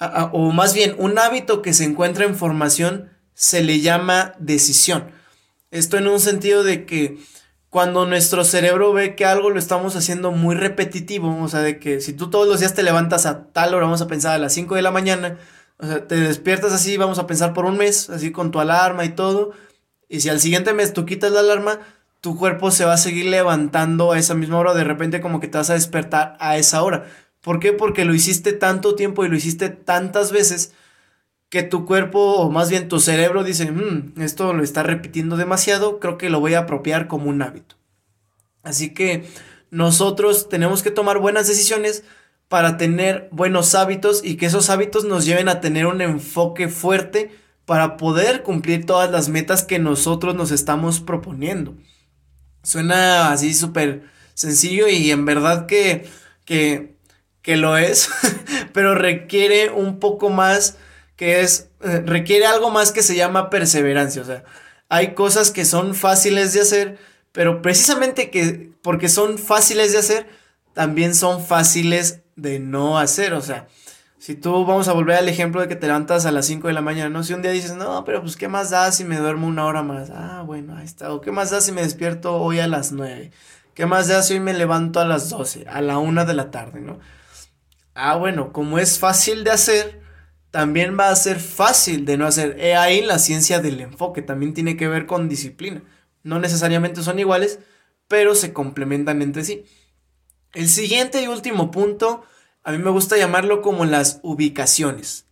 o 0.00 0.52
más 0.52 0.74
bien, 0.74 0.94
un 0.98 1.18
hábito 1.18 1.62
que 1.62 1.72
se 1.72 1.84
encuentra 1.84 2.24
en 2.24 2.36
formación 2.36 3.10
se 3.34 3.62
le 3.62 3.80
llama 3.80 4.34
decisión. 4.38 5.10
Esto 5.70 5.98
en 5.98 6.08
un 6.08 6.20
sentido 6.20 6.64
de 6.64 6.86
que 6.86 7.18
cuando 7.68 8.06
nuestro 8.06 8.44
cerebro 8.44 8.92
ve 8.92 9.14
que 9.14 9.26
algo 9.26 9.50
lo 9.50 9.58
estamos 9.58 9.96
haciendo 9.96 10.32
muy 10.32 10.54
repetitivo, 10.54 11.42
o 11.42 11.48
sea, 11.48 11.60
de 11.60 11.78
que 11.78 12.00
si 12.00 12.14
tú 12.14 12.30
todos 12.30 12.48
los 12.48 12.60
días 12.60 12.74
te 12.74 12.82
levantas 12.82 13.26
a 13.26 13.48
tal 13.52 13.74
hora, 13.74 13.84
vamos 13.84 14.00
a 14.00 14.06
pensar 14.06 14.34
a 14.34 14.38
las 14.38 14.54
5 14.54 14.74
de 14.74 14.82
la 14.82 14.90
mañana, 14.90 15.38
o 15.78 15.86
sea, 15.86 16.06
te 16.06 16.16
despiertas 16.16 16.72
así, 16.72 16.96
vamos 16.96 17.18
a 17.18 17.26
pensar 17.26 17.52
por 17.52 17.66
un 17.66 17.76
mes, 17.76 18.08
así 18.08 18.32
con 18.32 18.50
tu 18.50 18.60
alarma 18.60 19.04
y 19.04 19.10
todo. 19.10 19.52
Y 20.08 20.20
si 20.20 20.28
al 20.30 20.40
siguiente 20.40 20.72
mes 20.72 20.92
tú 20.94 21.04
quitas 21.04 21.32
la 21.32 21.40
alarma, 21.40 21.80
tu 22.22 22.38
cuerpo 22.38 22.70
se 22.70 22.84
va 22.84 22.94
a 22.94 22.98
seguir 22.98 23.26
levantando 23.26 24.12
a 24.12 24.18
esa 24.18 24.34
misma 24.34 24.58
hora. 24.58 24.72
De 24.72 24.84
repente 24.84 25.20
como 25.20 25.40
que 25.40 25.48
te 25.48 25.58
vas 25.58 25.68
a 25.68 25.74
despertar 25.74 26.36
a 26.40 26.56
esa 26.56 26.82
hora. 26.82 27.04
¿Por 27.46 27.60
qué? 27.60 27.72
Porque 27.72 28.04
lo 28.04 28.12
hiciste 28.12 28.52
tanto 28.52 28.96
tiempo 28.96 29.24
y 29.24 29.28
lo 29.28 29.36
hiciste 29.36 29.68
tantas 29.68 30.32
veces 30.32 30.72
que 31.48 31.62
tu 31.62 31.86
cuerpo, 31.86 32.18
o 32.18 32.50
más 32.50 32.70
bien 32.70 32.88
tu 32.88 32.98
cerebro, 32.98 33.44
dice, 33.44 33.70
mm, 33.70 34.20
esto 34.20 34.52
lo 34.52 34.64
está 34.64 34.82
repitiendo 34.82 35.36
demasiado, 35.36 36.00
creo 36.00 36.18
que 36.18 36.28
lo 36.28 36.40
voy 36.40 36.54
a 36.54 36.58
apropiar 36.62 37.06
como 37.06 37.30
un 37.30 37.40
hábito. 37.42 37.76
Así 38.64 38.92
que 38.92 39.28
nosotros 39.70 40.48
tenemos 40.48 40.82
que 40.82 40.90
tomar 40.90 41.20
buenas 41.20 41.46
decisiones 41.46 42.02
para 42.48 42.78
tener 42.78 43.28
buenos 43.30 43.76
hábitos 43.76 44.22
y 44.24 44.38
que 44.38 44.46
esos 44.46 44.68
hábitos 44.68 45.04
nos 45.04 45.24
lleven 45.24 45.48
a 45.48 45.60
tener 45.60 45.86
un 45.86 46.00
enfoque 46.00 46.66
fuerte 46.66 47.30
para 47.64 47.96
poder 47.96 48.42
cumplir 48.42 48.86
todas 48.86 49.08
las 49.08 49.28
metas 49.28 49.62
que 49.62 49.78
nosotros 49.78 50.34
nos 50.34 50.50
estamos 50.50 50.98
proponiendo. 50.98 51.76
Suena 52.64 53.30
así 53.30 53.54
súper 53.54 54.02
sencillo 54.34 54.88
y 54.88 55.12
en 55.12 55.24
verdad 55.24 55.66
que, 55.66 56.08
que, 56.44 56.95
que 57.46 57.56
lo 57.56 57.76
es, 57.76 58.10
pero 58.72 58.96
requiere 58.96 59.70
un 59.70 60.00
poco 60.00 60.30
más 60.30 60.78
que 61.14 61.42
es, 61.42 61.70
eh, 61.80 62.02
requiere 62.04 62.44
algo 62.44 62.70
más 62.72 62.90
que 62.90 63.04
se 63.04 63.14
llama 63.14 63.50
perseverancia. 63.50 64.20
O 64.20 64.24
sea, 64.24 64.42
hay 64.88 65.14
cosas 65.14 65.52
que 65.52 65.64
son 65.64 65.94
fáciles 65.94 66.52
de 66.52 66.62
hacer, 66.62 66.98
pero 67.30 67.62
precisamente 67.62 68.30
que 68.30 68.72
porque 68.82 69.08
son 69.08 69.38
fáciles 69.38 69.92
de 69.92 69.98
hacer, 69.98 70.26
también 70.74 71.14
son 71.14 71.40
fáciles 71.40 72.22
de 72.34 72.58
no 72.58 72.98
hacer. 72.98 73.32
O 73.32 73.40
sea, 73.40 73.68
si 74.18 74.34
tú 74.34 74.66
vamos 74.66 74.88
a 74.88 74.92
volver 74.92 75.16
al 75.16 75.28
ejemplo 75.28 75.60
de 75.60 75.68
que 75.68 75.76
te 75.76 75.86
levantas 75.86 76.26
a 76.26 76.32
las 76.32 76.46
5 76.46 76.66
de 76.66 76.74
la 76.74 76.82
mañana, 76.82 77.10
¿no? 77.10 77.22
Si 77.22 77.32
un 77.32 77.42
día 77.42 77.52
dices, 77.52 77.76
no, 77.76 78.04
pero 78.04 78.22
pues 78.22 78.34
qué 78.36 78.48
más 78.48 78.70
da 78.70 78.90
si 78.90 79.04
me 79.04 79.18
duermo 79.18 79.46
una 79.46 79.66
hora 79.66 79.84
más. 79.84 80.10
Ah, 80.10 80.42
bueno, 80.44 80.76
ahí 80.76 80.84
está. 80.84 81.12
O 81.12 81.20
qué 81.20 81.30
más 81.30 81.50
da 81.50 81.60
si 81.60 81.70
me 81.70 81.82
despierto 81.82 82.34
hoy 82.34 82.58
a 82.58 82.66
las 82.66 82.90
9. 82.90 83.30
¿Qué 83.72 83.86
más 83.86 84.08
da 84.08 84.24
si 84.24 84.34
hoy 84.34 84.40
me 84.40 84.52
levanto 84.52 84.98
a 84.98 85.04
las 85.04 85.30
12, 85.30 85.66
a 85.68 85.80
la 85.80 85.98
1 85.98 86.24
de 86.24 86.34
la 86.34 86.50
tarde, 86.50 86.80
¿no? 86.80 86.98
Ah, 87.98 88.16
bueno, 88.16 88.52
como 88.52 88.78
es 88.78 88.98
fácil 88.98 89.42
de 89.42 89.50
hacer, 89.50 90.02
también 90.50 90.98
va 91.00 91.08
a 91.08 91.16
ser 91.16 91.40
fácil 91.40 92.04
de 92.04 92.18
no 92.18 92.26
hacer. 92.26 92.56
He 92.60 92.76
ahí 92.76 93.00
la 93.00 93.18
ciencia 93.18 93.60
del 93.60 93.80
enfoque, 93.80 94.20
también 94.20 94.52
tiene 94.52 94.76
que 94.76 94.86
ver 94.86 95.06
con 95.06 95.30
disciplina. 95.30 95.82
No 96.22 96.38
necesariamente 96.38 97.02
son 97.02 97.18
iguales, 97.18 97.58
pero 98.06 98.34
se 98.34 98.52
complementan 98.52 99.22
entre 99.22 99.44
sí. 99.44 99.64
El 100.52 100.68
siguiente 100.68 101.22
y 101.22 101.28
último 101.28 101.70
punto, 101.70 102.22
a 102.64 102.72
mí 102.72 102.78
me 102.78 102.90
gusta 102.90 103.16
llamarlo 103.16 103.62
como 103.62 103.86
las 103.86 104.20
ubicaciones. 104.22 105.24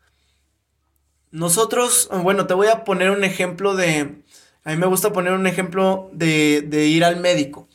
Nosotros, 1.30 2.08
bueno, 2.22 2.46
te 2.46 2.54
voy 2.54 2.68
a 2.68 2.84
poner 2.84 3.10
un 3.10 3.24
ejemplo 3.24 3.76
de, 3.76 4.22
a 4.64 4.70
mí 4.70 4.76
me 4.78 4.86
gusta 4.86 5.12
poner 5.12 5.34
un 5.34 5.46
ejemplo 5.46 6.08
de, 6.14 6.62
de 6.62 6.86
ir 6.86 7.04
al 7.04 7.20
médico. 7.20 7.68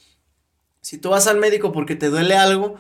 Si 0.82 0.98
tú 0.98 1.12
vas 1.12 1.28
al 1.28 1.38
médico 1.38 1.72
porque 1.72 1.96
te 1.96 2.10
duele 2.10 2.36
algo, 2.36 2.80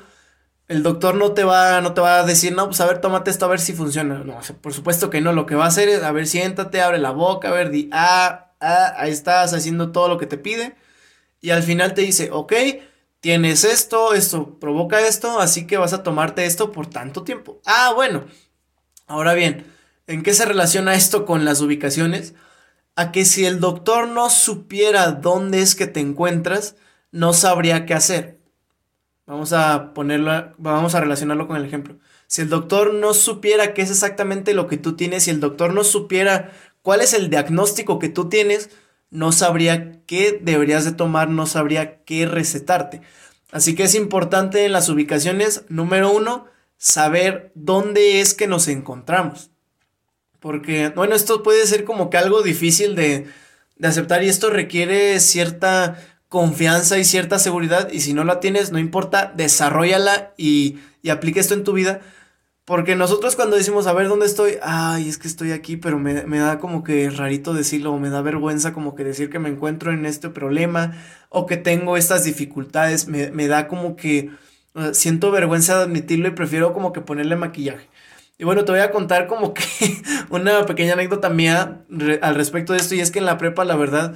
el 0.70 0.84
doctor 0.84 1.16
no 1.16 1.34
te 1.34 1.44
va, 1.44 1.82
no 1.82 1.94
te 1.96 2.02
va 2.02 2.20
a 2.20 2.24
decir, 2.24 2.54
no, 2.56 2.68
pues 2.68 2.80
a 2.80 2.86
ver, 2.86 3.02
tómate 3.02 3.32
esto 3.32 3.46
a 3.46 3.50
ver 3.50 3.60
si 3.60 3.74
funciona. 3.74 4.20
No, 4.20 4.40
por 4.62 4.72
supuesto 4.72 5.10
que 5.10 5.20
no. 5.20 5.34
Lo 5.34 5.48
que 5.48 5.56
va 5.56 5.66
a 5.66 5.70
hacer 5.70 5.90
es, 5.90 6.04
a 6.04 6.12
ver, 6.12 6.28
siéntate, 6.28 6.80
abre 6.80 7.00
la 7.00 7.10
boca, 7.10 7.50
a 7.50 7.52
ver, 7.52 7.72
di, 7.72 7.90
ah, 7.92 8.54
ah, 8.62 8.94
ahí 8.98 9.12
estás 9.12 9.54
haciendo 9.54 9.92
todo 9.92 10.08
lo 10.08 10.20
que 10.20 10.28
te 10.28 10.38
pide. 10.38 10.76
Y 11.42 11.50
al 11.50 11.64
final 11.64 11.96
te 11.96 12.02
dice, 12.02 12.30
ok, 12.32 12.54
tienes 13.20 13.64
esto, 13.64 14.14
esto 14.14 14.60
provoca 14.60 15.02
esto, 15.02 15.40
así 15.40 15.66
que 15.66 15.78
vas 15.78 15.94
a 15.94 16.04
tomarte 16.04 16.46
esto 16.46 16.72
por 16.72 16.88
tanto 16.88 17.24
tiempo. 17.24 17.60
Ah, 17.66 17.92
bueno. 17.96 18.26
Ahora 19.08 19.34
bien, 19.34 19.66
¿en 20.06 20.22
qué 20.22 20.36
se 20.36 20.46
relaciona 20.46 20.94
esto 20.94 21.26
con 21.26 21.46
las 21.46 21.62
ubicaciones? 21.62 22.36
A 22.96 23.12
que 23.12 23.26
si 23.26 23.46
el 23.46 23.60
doctor 23.60 24.08
no 24.08 24.30
supiera 24.30 25.14
dónde 25.14 25.64
es 25.64 25.74
que 25.74 25.88
te 25.88 26.00
encuentras, 26.00 26.76
no 27.12 27.34
sabría 27.34 27.88
qué 27.88 27.96
hacer. 27.96 28.39
Vamos 29.30 29.54
a 29.54 29.94
ponerlo, 29.94 30.56
vamos 30.58 30.96
a 30.96 31.02
relacionarlo 31.02 31.48
con 31.48 31.56
el 31.56 31.64
ejemplo. 31.64 32.00
Si 32.26 32.42
el 32.42 32.50
doctor 32.50 32.96
no 32.96 33.14
supiera 33.14 33.76
qué 33.76 33.84
es 33.84 33.92
exactamente 33.92 34.56
lo 34.56 34.66
que 34.66 34.78
tú 34.78 34.96
tienes, 34.96 35.26
si 35.26 35.30
el 35.30 35.40
doctor 35.40 35.72
no 35.72 35.84
supiera 35.84 36.50
cuál 36.82 37.02
es 37.02 37.14
el 37.14 37.30
diagnóstico 37.30 38.00
que 38.00 38.10
tú 38.10 38.28
tienes, 38.28 38.72
no 39.12 39.32
sabría 39.32 40.02
qué 40.08 40.40
deberías 40.42 40.84
de 40.84 40.94
tomar, 40.94 41.30
no 41.30 41.46
sabría 41.46 42.04
qué 42.06 42.26
recetarte. 42.26 43.02
Así 43.52 43.76
que 43.76 43.84
es 43.84 43.94
importante 43.94 44.66
en 44.66 44.72
las 44.72 44.90
ubicaciones, 44.90 45.64
número 45.70 46.12
uno, 46.12 46.48
saber 46.78 47.52
dónde 47.54 48.22
es 48.22 48.34
que 48.34 48.48
nos 48.48 48.68
encontramos. 48.68 49.52
Porque, 50.40 50.90
bueno, 50.90 51.14
esto 51.14 51.44
puede 51.44 51.68
ser 51.68 51.84
como 51.84 52.10
que 52.10 52.18
algo 52.18 52.42
difícil 52.42 52.96
de, 52.96 53.28
de 53.76 53.88
aceptar 53.88 54.24
y 54.24 54.30
esto 54.30 54.50
requiere 54.50 55.20
cierta 55.20 56.00
confianza 56.30 56.98
y 56.98 57.04
cierta 57.04 57.40
seguridad 57.40 57.90
y 57.92 58.00
si 58.02 58.14
no 58.14 58.24
la 58.24 58.40
tienes, 58.40 58.72
no 58.72 58.80
importa, 58.80 59.34
desarrollala 59.36 60.34
y, 60.38 60.80
y 61.02 61.10
aplique 61.10 61.40
esto 61.40 61.54
en 61.54 61.64
tu 61.64 61.74
vida 61.74 62.02
porque 62.70 62.96
nosotros 62.96 63.36
cuando 63.36 63.56
decimos, 63.56 63.88
a 63.88 63.94
ver, 63.94 64.08
¿dónde 64.08 64.28
estoy? 64.28 64.60
Ay, 64.62 65.10
es 65.10 65.18
que 65.18 65.28
estoy 65.28 65.54
aquí, 65.54 65.76
pero 65.76 65.98
me, 65.98 66.14
da 66.38 66.60
como 66.60 66.84
que 66.84 67.10
rarito 67.10 67.56
decirlo, 67.56 67.98
me 67.98 68.12
da 68.12 68.22
vergüenza 68.22 68.74
como 68.74 68.94
que 68.94 69.04
decir 69.04 69.32
que 69.32 69.40
me 69.40 69.50
encuentro 69.50 69.92
en 69.92 70.06
este 70.06 70.30
problema 70.30 70.94
o 71.30 71.48
que 71.48 71.58
tengo 71.58 71.98
estas 71.98 72.26
dificultades, 72.26 73.08
me, 73.08 73.48
da 73.48 73.68
como 73.68 73.96
que 73.96 74.30
siento 74.92 75.32
vergüenza 75.32 75.78
de 75.78 75.84
admitirlo 75.86 76.28
y 76.28 76.32
prefiero 76.32 76.72
como 76.72 76.94
que 76.94 77.02
ponerle 77.02 77.36
maquillaje. 77.36 77.90
Y 78.38 78.44
bueno, 78.44 78.64
te 78.66 78.72
voy 78.72 78.82
a 78.82 78.92
contar 78.92 79.26
como 79.26 79.56
que 79.56 79.64
una 80.30 80.68
pequeña 80.68 80.94
anécdota 80.94 81.32
mía 81.32 81.82
al 82.22 82.36
respecto 82.36 82.74
de 82.74 82.80
esto 82.82 82.94
y 82.94 83.00
es 83.00 83.10
que 83.10 83.18
en 83.18 83.26
la 83.26 83.40
prepa, 83.40 83.66
la 83.66 83.78
verdad, 83.78 84.14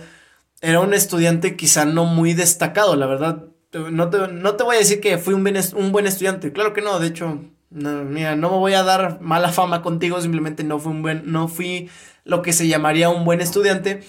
era 0.64 0.80
un 0.80 0.94
estudiante 0.94 1.58
quizá 1.58 1.84
no 1.84 2.06
muy 2.06 2.34
destacado, 2.34 2.96
la 2.96 3.06
verdad. 3.06 3.44
No 3.74 4.10
te, 4.10 4.30
no 4.30 4.56
te 4.56 4.64
voy 4.64 4.78
a 4.78 4.80
decir 4.80 5.02
que 5.02 5.18
fui 5.18 5.34
un, 5.34 5.46
un 5.76 5.92
buen 5.92 6.08
estudiante, 6.08 6.54
claro 6.54 6.74
que 6.74 6.82
no, 6.82 7.00
de 7.00 7.08
hecho 7.08 7.42
no, 7.70 8.04
no 8.04 8.50
me 8.52 8.58
voy 8.58 8.74
a 8.74 8.84
dar 8.84 9.20
mala 9.20 9.52
fama 9.52 9.82
contigo, 9.82 10.22
simplemente 10.22 10.64
no 10.64 10.80
fui 10.80 10.94
un 10.94 11.02
buen, 11.02 11.24
no 11.26 11.50
fui 11.50 11.90
lo 12.24 12.42
que 12.42 12.54
se 12.54 12.68
llamaría 12.68 13.10
un 13.10 13.26
buen 13.26 13.42
estudiante. 13.42 14.04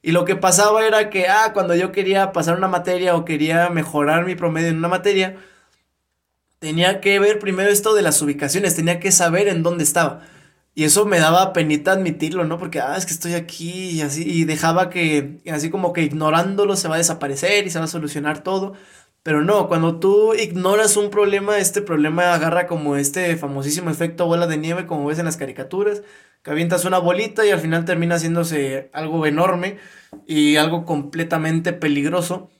Y 0.00 0.12
lo 0.12 0.24
que 0.24 0.36
pasaba 0.36 0.86
era 0.86 1.10
que, 1.10 1.26
ah, 1.26 1.50
cuando 1.52 1.74
yo 1.74 1.90
quería 1.90 2.30
pasar 2.32 2.56
una 2.56 2.68
materia 2.68 3.16
o 3.16 3.24
quería 3.24 3.68
mejorar 3.70 4.24
mi 4.26 4.36
promedio 4.36 4.68
en 4.68 4.76
una 4.76 4.88
materia, 4.88 5.36
tenía 6.60 7.00
que 7.00 7.18
ver 7.18 7.40
primero 7.40 7.70
esto 7.70 7.94
de 7.94 8.02
las 8.02 8.22
ubicaciones, 8.22 8.76
tenía 8.76 9.00
que 9.00 9.10
saber 9.10 9.48
en 9.48 9.64
dónde 9.64 9.82
estaba. 9.82 10.22
Y 10.78 10.84
eso 10.84 11.06
me 11.06 11.18
daba 11.18 11.54
penita 11.54 11.92
admitirlo, 11.92 12.44
¿no? 12.44 12.58
Porque, 12.58 12.80
ah, 12.80 12.96
es 12.98 13.06
que 13.06 13.14
estoy 13.14 13.32
aquí 13.32 13.92
y 13.92 14.02
así, 14.02 14.22
y 14.30 14.44
dejaba 14.44 14.90
que, 14.90 15.38
así 15.50 15.70
como 15.70 15.94
que 15.94 16.02
ignorándolo 16.02 16.76
se 16.76 16.86
va 16.86 16.96
a 16.96 16.98
desaparecer 16.98 17.66
y 17.66 17.70
se 17.70 17.78
va 17.78 17.86
a 17.86 17.88
solucionar 17.88 18.42
todo. 18.42 18.74
Pero 19.22 19.42
no, 19.42 19.68
cuando 19.68 19.98
tú 20.00 20.34
ignoras 20.34 20.98
un 20.98 21.08
problema, 21.10 21.56
este 21.58 21.80
problema 21.80 22.34
agarra 22.34 22.66
como 22.66 22.96
este 22.96 23.36
famosísimo 23.38 23.88
efecto 23.90 24.26
bola 24.26 24.46
de 24.46 24.58
nieve, 24.58 24.86
como 24.86 25.06
ves 25.06 25.18
en 25.18 25.24
las 25.24 25.38
caricaturas, 25.38 26.02
que 26.42 26.50
avientas 26.50 26.84
una 26.84 26.98
bolita 26.98 27.46
y 27.46 27.50
al 27.52 27.60
final 27.60 27.86
termina 27.86 28.16
haciéndose 28.16 28.90
algo 28.92 29.24
enorme 29.24 29.78
y 30.26 30.56
algo 30.56 30.84
completamente 30.84 31.72
peligroso. 31.72 32.50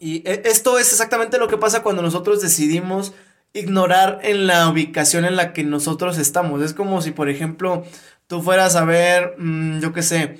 Y 0.00 0.28
e, 0.28 0.42
esto 0.46 0.80
es 0.80 0.90
exactamente 0.90 1.38
lo 1.38 1.46
que 1.46 1.58
pasa 1.58 1.84
cuando 1.84 2.02
nosotros 2.02 2.42
decidimos 2.42 3.14
ignorar 3.52 4.20
en 4.22 4.46
la 4.46 4.68
ubicación 4.68 5.24
en 5.24 5.36
la 5.36 5.52
que 5.52 5.64
nosotros 5.64 6.18
estamos. 6.18 6.62
Es 6.62 6.74
como 6.74 7.02
si, 7.02 7.10
por 7.10 7.28
ejemplo, 7.28 7.84
tú 8.26 8.42
fueras 8.42 8.76
a 8.76 8.84
ver, 8.84 9.34
mm, 9.38 9.80
yo 9.80 9.92
qué 9.92 10.02
sé, 10.02 10.38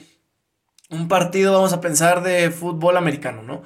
un 0.90 1.08
partido, 1.08 1.52
vamos 1.52 1.72
a 1.72 1.80
pensar, 1.80 2.22
de 2.22 2.50
fútbol 2.50 2.96
americano, 2.96 3.42
¿no? 3.42 3.62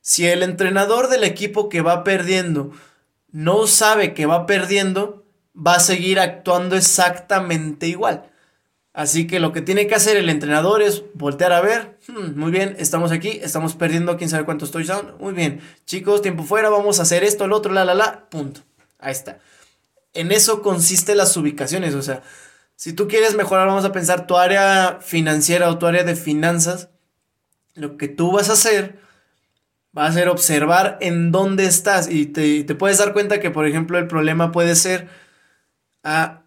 Si 0.00 0.26
el 0.26 0.42
entrenador 0.42 1.08
del 1.08 1.24
equipo 1.24 1.68
que 1.68 1.82
va 1.82 2.04
perdiendo 2.04 2.72
no 3.30 3.66
sabe 3.66 4.14
que 4.14 4.26
va 4.26 4.46
perdiendo, 4.46 5.26
va 5.54 5.74
a 5.74 5.80
seguir 5.80 6.18
actuando 6.20 6.76
exactamente 6.76 7.86
igual. 7.88 8.30
Así 8.92 9.26
que 9.26 9.38
lo 9.38 9.52
que 9.52 9.60
tiene 9.60 9.86
que 9.86 9.94
hacer 9.94 10.16
el 10.16 10.28
entrenador 10.28 10.82
es 10.82 11.04
voltear 11.14 11.52
a 11.52 11.60
ver, 11.60 11.98
hmm, 12.08 12.38
muy 12.38 12.50
bien, 12.50 12.74
estamos 12.78 13.12
aquí, 13.12 13.38
estamos 13.42 13.74
perdiendo 13.74 14.16
quién 14.16 14.30
sabe 14.30 14.44
cuántos 14.44 14.70
touchdowns, 14.72 15.20
muy 15.20 15.34
bien, 15.34 15.60
chicos, 15.84 16.22
tiempo 16.22 16.42
fuera, 16.42 16.68
vamos 16.68 16.98
a 16.98 17.02
hacer 17.02 17.22
esto, 17.22 17.44
el 17.44 17.52
otro, 17.52 17.72
la, 17.72 17.84
la, 17.84 17.94
la, 17.94 18.28
punto. 18.28 18.62
Ahí 18.98 19.12
está. 19.12 19.38
En 20.14 20.32
eso 20.32 20.62
consiste 20.62 21.14
las 21.14 21.36
ubicaciones, 21.36 21.94
o 21.94 22.02
sea, 22.02 22.22
si 22.76 22.92
tú 22.92 23.08
quieres 23.08 23.34
mejorar, 23.34 23.66
vamos 23.66 23.84
a 23.84 23.92
pensar 23.92 24.26
tu 24.26 24.36
área 24.36 24.98
financiera 25.00 25.68
o 25.68 25.78
tu 25.78 25.86
área 25.86 26.04
de 26.04 26.16
finanzas, 26.16 26.90
lo 27.74 27.96
que 27.96 28.08
tú 28.08 28.32
vas 28.32 28.50
a 28.50 28.54
hacer 28.54 28.98
va 29.96 30.06
a 30.06 30.12
ser 30.12 30.28
observar 30.28 30.98
en 31.00 31.32
dónde 31.32 31.64
estás 31.66 32.08
y 32.08 32.26
te, 32.26 32.62
te 32.64 32.74
puedes 32.74 32.98
dar 32.98 33.12
cuenta 33.12 33.40
que, 33.40 33.50
por 33.50 33.66
ejemplo, 33.66 33.98
el 33.98 34.06
problema 34.06 34.52
puede 34.52 34.76
ser 34.76 35.08
Ah, 36.10 36.44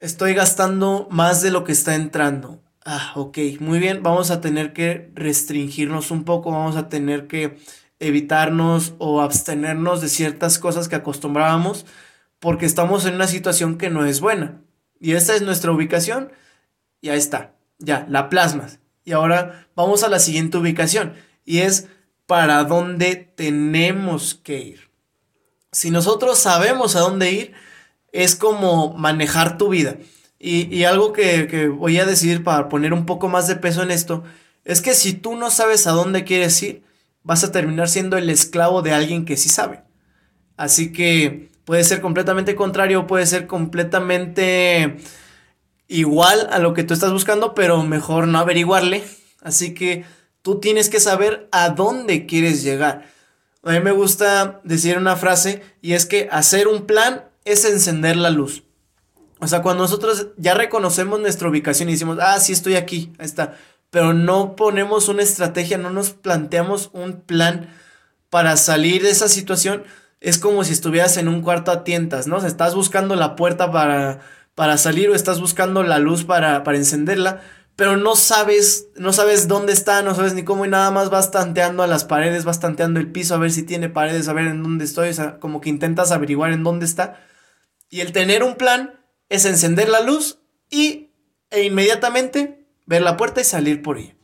estoy 0.00 0.34
gastando 0.34 1.06
más 1.10 1.42
de 1.42 1.50
lo 1.50 1.64
que 1.64 1.72
está 1.72 1.94
entrando. 1.94 2.62
Ah, 2.84 3.12
ok, 3.14 3.38
muy 3.60 3.78
bien, 3.78 4.02
vamos 4.02 4.30
a 4.30 4.40
tener 4.40 4.72
que 4.72 5.10
restringirnos 5.14 6.10
un 6.10 6.24
poco, 6.24 6.50
vamos 6.50 6.76
a 6.76 6.88
tener 6.88 7.26
que 7.26 7.56
evitarnos 7.98 8.94
o 8.98 9.20
abstenernos 9.20 10.00
de 10.00 10.08
ciertas 10.08 10.58
cosas 10.58 10.88
que 10.88 10.96
acostumbrábamos 10.96 11.86
porque 12.38 12.66
estamos 12.66 13.06
en 13.06 13.14
una 13.14 13.26
situación 13.26 13.78
que 13.78 13.90
no 13.90 14.04
es 14.04 14.20
buena. 14.20 14.60
Y 15.00 15.12
esta 15.12 15.34
es 15.34 15.42
nuestra 15.42 15.72
ubicación. 15.72 16.32
Y 17.00 17.08
ahí 17.08 17.18
está, 17.18 17.54
ya, 17.78 18.06
la 18.08 18.28
plasmas. 18.28 18.78
Y 19.04 19.12
ahora 19.12 19.68
vamos 19.74 20.02
a 20.02 20.08
la 20.08 20.18
siguiente 20.18 20.58
ubicación 20.58 21.14
y 21.44 21.58
es 21.58 21.86
para 22.26 22.64
dónde 22.64 23.32
tenemos 23.36 24.34
que 24.34 24.60
ir. 24.60 24.90
Si 25.72 25.90
nosotros 25.90 26.38
sabemos 26.38 26.96
a 26.96 27.00
dónde 27.00 27.30
ir, 27.30 27.52
es 28.12 28.34
como 28.34 28.94
manejar 28.94 29.58
tu 29.58 29.68
vida. 29.68 29.96
Y, 30.38 30.84
algo 30.84 31.12
que, 31.12 31.68
voy 31.68 31.98
a 31.98 32.04
decir 32.04 32.44
para 32.44 32.68
poner 32.68 32.92
un 32.92 33.06
poco 33.06 33.28
más 33.28 33.48
de 33.48 33.56
peso 33.56 33.82
en 33.82 33.90
esto, 33.90 34.22
es 34.64 34.82
que 34.82 34.94
si 34.94 35.14
tú 35.14 35.34
no 35.34 35.50
sabes 35.50 35.86
a 35.86 35.92
dónde 35.92 36.24
quieres 36.24 36.62
ir, 36.62 36.82
vas 37.26 37.42
a 37.42 37.50
terminar 37.50 37.88
siendo 37.88 38.16
el 38.16 38.30
esclavo 38.30 38.82
de 38.82 38.92
alguien 38.92 39.24
que 39.24 39.36
sí 39.36 39.48
sabe. 39.48 39.82
Así 40.56 40.92
que 40.92 41.50
puede 41.64 41.82
ser 41.82 42.00
completamente 42.00 42.54
contrario, 42.54 43.08
puede 43.08 43.26
ser 43.26 43.48
completamente 43.48 44.96
igual 45.88 46.48
a 46.52 46.60
lo 46.60 46.72
que 46.72 46.84
tú 46.84 46.94
estás 46.94 47.12
buscando, 47.12 47.52
pero 47.52 47.82
mejor 47.82 48.28
no 48.28 48.38
averiguarle. 48.38 49.02
Así 49.42 49.74
que 49.74 50.04
tú 50.40 50.60
tienes 50.60 50.88
que 50.88 51.00
saber 51.00 51.48
a 51.50 51.70
dónde 51.70 52.26
quieres 52.26 52.62
llegar. 52.62 53.06
A 53.64 53.72
mí 53.72 53.80
me 53.80 53.90
gusta 53.90 54.60
decir 54.62 54.96
una 54.96 55.16
frase 55.16 55.62
y 55.82 55.94
es 55.94 56.06
que 56.06 56.28
hacer 56.30 56.68
un 56.68 56.86
plan 56.86 57.24
es 57.44 57.64
encender 57.64 58.16
la 58.16 58.30
luz. 58.30 58.62
O 59.40 59.48
sea, 59.48 59.62
cuando 59.62 59.82
nosotros 59.82 60.28
ya 60.36 60.54
reconocemos 60.54 61.18
nuestra 61.18 61.48
ubicación 61.48 61.88
y 61.88 61.92
decimos, 61.92 62.18
ah, 62.20 62.38
sí 62.38 62.52
estoy 62.52 62.76
aquí, 62.76 63.12
ahí 63.18 63.26
está, 63.26 63.56
pero 63.96 64.12
no 64.12 64.56
ponemos 64.56 65.08
una 65.08 65.22
estrategia, 65.22 65.78
no 65.78 65.88
nos 65.88 66.10
planteamos 66.10 66.90
un 66.92 67.22
plan 67.22 67.70
para 68.28 68.58
salir 68.58 69.02
de 69.02 69.08
esa 69.08 69.26
situación, 69.26 69.84
es 70.20 70.36
como 70.36 70.64
si 70.64 70.74
estuvieras 70.74 71.16
en 71.16 71.28
un 71.28 71.40
cuarto 71.40 71.70
a 71.70 71.82
tientas, 71.82 72.26
¿no? 72.26 72.36
Estás 72.44 72.74
buscando 72.74 73.16
la 73.16 73.36
puerta 73.36 73.72
para, 73.72 74.20
para 74.54 74.76
salir 74.76 75.08
o 75.08 75.14
estás 75.14 75.40
buscando 75.40 75.82
la 75.82 75.98
luz 75.98 76.24
para, 76.24 76.62
para 76.62 76.76
encenderla, 76.76 77.40
pero 77.74 77.96
no 77.96 78.16
sabes, 78.16 78.88
no 78.96 79.14
sabes 79.14 79.48
dónde 79.48 79.72
está, 79.72 80.02
no 80.02 80.14
sabes 80.14 80.34
ni 80.34 80.44
cómo 80.44 80.66
y 80.66 80.68
nada 80.68 80.90
más 80.90 81.08
vas 81.08 81.30
tanteando 81.30 81.82
a 81.82 81.86
las 81.86 82.04
paredes, 82.04 82.44
vas 82.44 82.60
tanteando 82.60 83.00
el 83.00 83.10
piso 83.10 83.34
a 83.34 83.38
ver 83.38 83.50
si 83.50 83.62
tiene 83.62 83.88
paredes, 83.88 84.28
a 84.28 84.34
ver 84.34 84.48
en 84.48 84.62
dónde 84.62 84.84
estoy, 84.84 85.08
o 85.08 85.14
sea, 85.14 85.38
como 85.40 85.62
que 85.62 85.70
intentas 85.70 86.12
averiguar 86.12 86.52
en 86.52 86.64
dónde 86.64 86.84
está 86.84 87.18
y 87.88 88.00
el 88.00 88.12
tener 88.12 88.42
un 88.42 88.56
plan 88.56 89.00
es 89.30 89.46
encender 89.46 89.88
la 89.88 90.00
luz 90.00 90.42
y 90.68 91.12
e 91.48 91.62
inmediatamente 91.62 92.65
ver 92.86 93.02
la 93.02 93.16
puerta 93.16 93.40
y 93.40 93.44
salir 93.44 93.82
por 93.82 93.98
ella. 93.98 94.14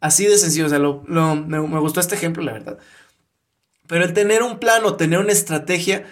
Así 0.00 0.26
de 0.26 0.38
sencillo, 0.38 0.66
o 0.66 0.68
sea, 0.68 0.78
me, 0.78 1.60
me 1.60 1.80
gustó 1.80 2.00
este 2.00 2.14
ejemplo, 2.14 2.42
la 2.42 2.52
verdad. 2.52 2.78
Pero 3.88 4.04
el 4.04 4.12
tener 4.12 4.42
un 4.42 4.58
plan 4.58 4.84
o 4.84 4.94
tener 4.94 5.18
una 5.18 5.32
estrategia 5.32 6.04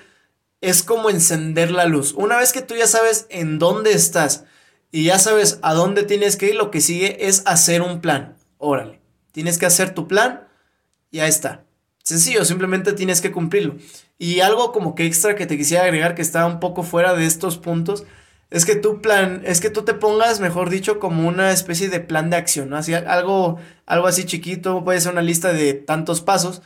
es 0.61 0.83
como 0.83 1.11
encender 1.11 1.71
la 1.71 1.85
luz. 1.85 2.13
Una 2.15 2.39
vez 2.39 2.53
que 2.53 2.63
tú 2.63 2.75
ya 2.75 2.87
sabes 2.87 3.27
en 3.29 3.59
dónde 3.59 3.93
estás 3.93 4.45
y 4.91 5.05
ya 5.05 5.19
sabes 5.19 5.59
a 5.63 5.75
dónde 5.75 6.03
tienes 6.03 6.37
que 6.37 6.49
ir, 6.49 6.55
lo 6.57 6.71
que 6.71 6.81
sigue 6.81 7.29
es 7.29 7.43
hacer 7.47 7.83
un 7.83 8.01
plan. 8.01 8.37
Órale, 8.59 9.01
tienes 9.33 9.59
que 9.59 9.67
hacer 9.67 9.95
tu 9.95 10.09
plan 10.09 10.49
y 11.11 11.19
ya 11.19 11.29
está. 11.29 11.65
Sencillo, 12.03 12.45
simplemente 12.45 12.93
tienes 12.93 13.21
que 13.21 13.33
cumplirlo. 13.33 13.77
Y 14.19 14.41
algo 14.41 14.73
como 14.73 14.95
que 14.95 15.05
extra 15.05 15.37
que 15.37 15.47
te 15.47 15.59
quisiera 15.59 15.85
agregar 15.85 16.15
que 16.15 16.23
está 16.23 16.47
un 16.47 16.61
poco 16.61 16.83
fuera 16.83 17.15
de 17.15 17.27
estos 17.27 17.59
puntos 17.59 18.05
es 18.51 18.65
que 18.65 18.77
tu 18.77 19.01
plan, 19.03 19.43
es 19.45 19.61
que 19.61 19.71
tú 19.71 19.83
te 19.85 19.95
pongas, 19.95 20.41
mejor 20.41 20.71
dicho, 20.71 20.99
como 20.99 21.27
una 21.29 21.51
especie 21.51 21.89
de 21.89 22.01
plan 22.01 22.31
de 22.31 22.37
acción, 22.37 22.71
¿no? 22.71 22.77
Así, 22.77 22.95
algo, 22.95 23.59
algo 23.87 24.07
así 24.07 24.25
chiquito, 24.25 24.85
puede 24.85 25.01
ser 25.01 25.13
una 25.13 25.23
lista 25.23 25.53
de 25.53 25.75
tantos 25.75 26.21
pasos 26.21 26.63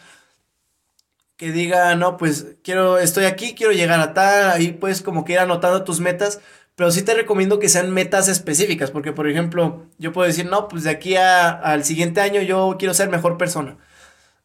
que 1.37 1.53
diga, 1.53 1.95
no, 1.97 2.19
pues 2.19 2.49
quiero, 2.63 2.99
estoy 2.99 3.25
aquí, 3.25 3.55
quiero 3.55 3.73
llegar 3.73 3.99
a 4.01 4.13
tal, 4.13 4.51
ahí 4.51 4.73
puedes 4.73 5.01
como 5.01 5.25
que 5.25 5.33
ir 5.33 5.39
anotando 5.39 5.85
tus 5.85 5.99
metas, 6.01 6.41
pero 6.77 6.91
sí 6.91 7.03
te 7.03 7.15
recomiendo 7.15 7.59
que 7.59 7.71
sean 7.71 7.91
metas 7.93 8.29
específicas, 8.29 8.91
porque 8.91 9.13
por 9.13 9.27
ejemplo, 9.29 9.87
yo 9.99 10.13
puedo 10.13 10.27
decir, 10.27 10.47
no, 10.47 10.69
pues 10.69 10.85
de 10.85 10.91
aquí 10.91 11.17
al 11.17 11.85
siguiente 11.85 12.21
año 12.21 12.43
yo 12.43 12.77
quiero 12.79 12.93
ser 12.93 13.09
mejor 13.09 13.39
persona. 13.39 13.79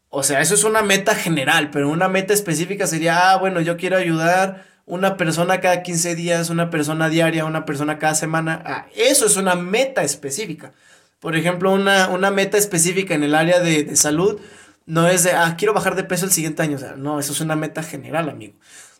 O 0.08 0.22
sea, 0.22 0.40
eso 0.40 0.54
es 0.54 0.64
una 0.64 0.82
meta 0.82 1.14
general, 1.14 1.70
pero 1.70 1.90
una 1.90 2.08
meta 2.08 2.32
específica 2.32 2.86
sería, 2.86 3.32
ah, 3.32 3.36
bueno, 3.36 3.60
yo 3.60 3.76
quiero 3.76 3.98
ayudar 3.98 4.64
una 4.86 5.16
persona 5.16 5.60
cada 5.60 5.82
15 5.82 6.14
días, 6.14 6.50
una 6.50 6.70
persona 6.70 7.08
diaria, 7.08 7.44
una 7.44 7.64
persona 7.66 7.98
cada 7.98 8.14
semana. 8.14 8.62
Ah, 8.64 8.86
eso 8.96 9.26
es 9.26 9.36
una 9.36 9.54
meta 9.54 10.02
específica. 10.02 10.72
Por 11.20 11.36
ejemplo, 11.36 11.72
una, 11.72 12.08
una 12.08 12.30
meta 12.30 12.56
específica 12.56 13.14
en 13.14 13.24
el 13.24 13.34
área 13.34 13.60
de, 13.60 13.84
de, 13.84 13.96
salud 13.96 14.40
no 14.86 15.08
es 15.08 15.24
de, 15.24 15.32
ah, 15.32 15.56
quiero 15.58 15.74
bajar 15.74 15.96
de 15.96 16.04
peso 16.04 16.24
el 16.24 16.32
siguiente 16.32 16.62
año. 16.62 16.76
O 16.76 16.80
sea, 16.80 16.94
no, 16.96 17.18
eso 17.20 17.32
es 17.32 17.40
una 17.40 17.56
meta 17.56 17.82
general, 17.82 18.28
amigo. 18.28 18.54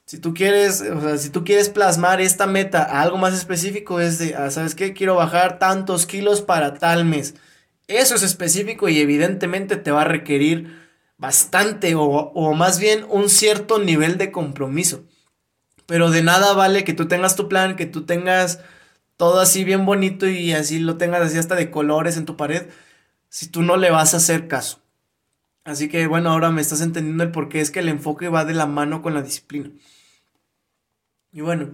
Si 0.05 0.18
tú 0.18 0.35
quieres, 0.35 0.83
o 0.83 1.01
sea, 1.01 1.18
si 1.18 1.31
tú 1.31 1.44
quieres 1.44 1.68
plasmar 1.68 2.20
esta 2.20 2.46
meta 2.46 2.85
a 2.85 3.03
algo 3.03 3.16
más 3.16 3.35
específico, 3.35 4.01
es 4.01 4.18
de, 4.18 4.35
ah, 4.35 4.51
¿sabes 4.51 4.75
qué? 4.75 4.92
Quiero 4.92 5.16
bajar 5.16 5.59
tantos 5.59 6.07
kilos 6.07 6.42
para 6.42 6.75
tal 6.75 7.05
mes. 7.05 7.35
Eso 7.88 8.16
es 8.16 8.22
específico 8.22 8.88
y 8.88 9.01
evidentemente 9.01 9.77
te 9.77 9.90
va 9.92 10.03
a 10.03 10.05
requerir 10.05 10.87
bastante 11.18 11.94
o, 11.96 12.55
más 12.55 12.79
bien 12.79 13.07
un 13.09 13.29
cierto 13.29 13.79
nivel 13.79 14.18
de 14.18 14.33
compromiso. 14.33 15.05
Pero 15.87 16.11
de 16.11 16.22
nada 16.22 16.53
vale 16.53 16.85
que 16.85 16.92
tú 16.92 17.07
tengas 17.09 17.37
tu 17.37 17.49
plan, 17.49 17.77
que 17.77 17.87
tú 17.87 18.05
tengas 18.05 18.61
todo 19.16 19.40
así 19.40 19.64
bien 19.64 19.87
bonito 19.87 20.29
y 20.29 20.53
así 20.53 20.79
lo 20.79 20.96
tengas 20.96 21.22
así 21.22 21.38
hasta 21.38 21.55
de 21.55 21.70
colores 21.70 22.16
en 22.16 22.27
tu 22.27 22.37
pared, 22.37 22.68
si 23.29 23.49
tú 23.49 23.62
no 23.62 23.77
le 23.77 23.90
vas 23.90 24.14
a 24.14 24.18
hacer 24.18 24.49
caso. 24.49 24.81
Así 25.64 25.88
que 25.88 26.07
bueno, 26.07 26.31
ahora 26.31 26.51
me 26.51 26.61
estás 26.61 26.81
entendiendo 26.81 27.25
el 27.25 27.33
por 27.33 27.49
qué 27.49 27.61
es 27.61 27.70
que 27.70 27.81
el 27.81 27.88
enfoque 27.88 28.29
va 28.29 28.44
de 28.44 28.55
la 28.55 28.66
mano 28.66 29.03
con 29.03 29.14
la 29.14 29.22
disciplina. 29.22 29.70
Y 31.33 31.40
bueno, 31.40 31.72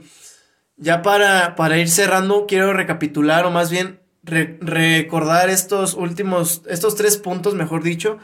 ya 0.77 1.03
para, 1.03 1.55
para 1.57 1.79
ir 1.79 1.89
cerrando, 1.89 2.47
quiero 2.47 2.73
recapitular 2.73 3.45
o 3.45 3.51
más 3.51 3.71
bien 3.71 4.01
recordar 4.25 5.51
estos 5.51 5.95
últimos, 5.95 6.63
estos 6.69 6.95
tres 6.95 7.17
puntos, 7.17 7.55
mejor 7.55 7.83
dicho, 7.83 8.19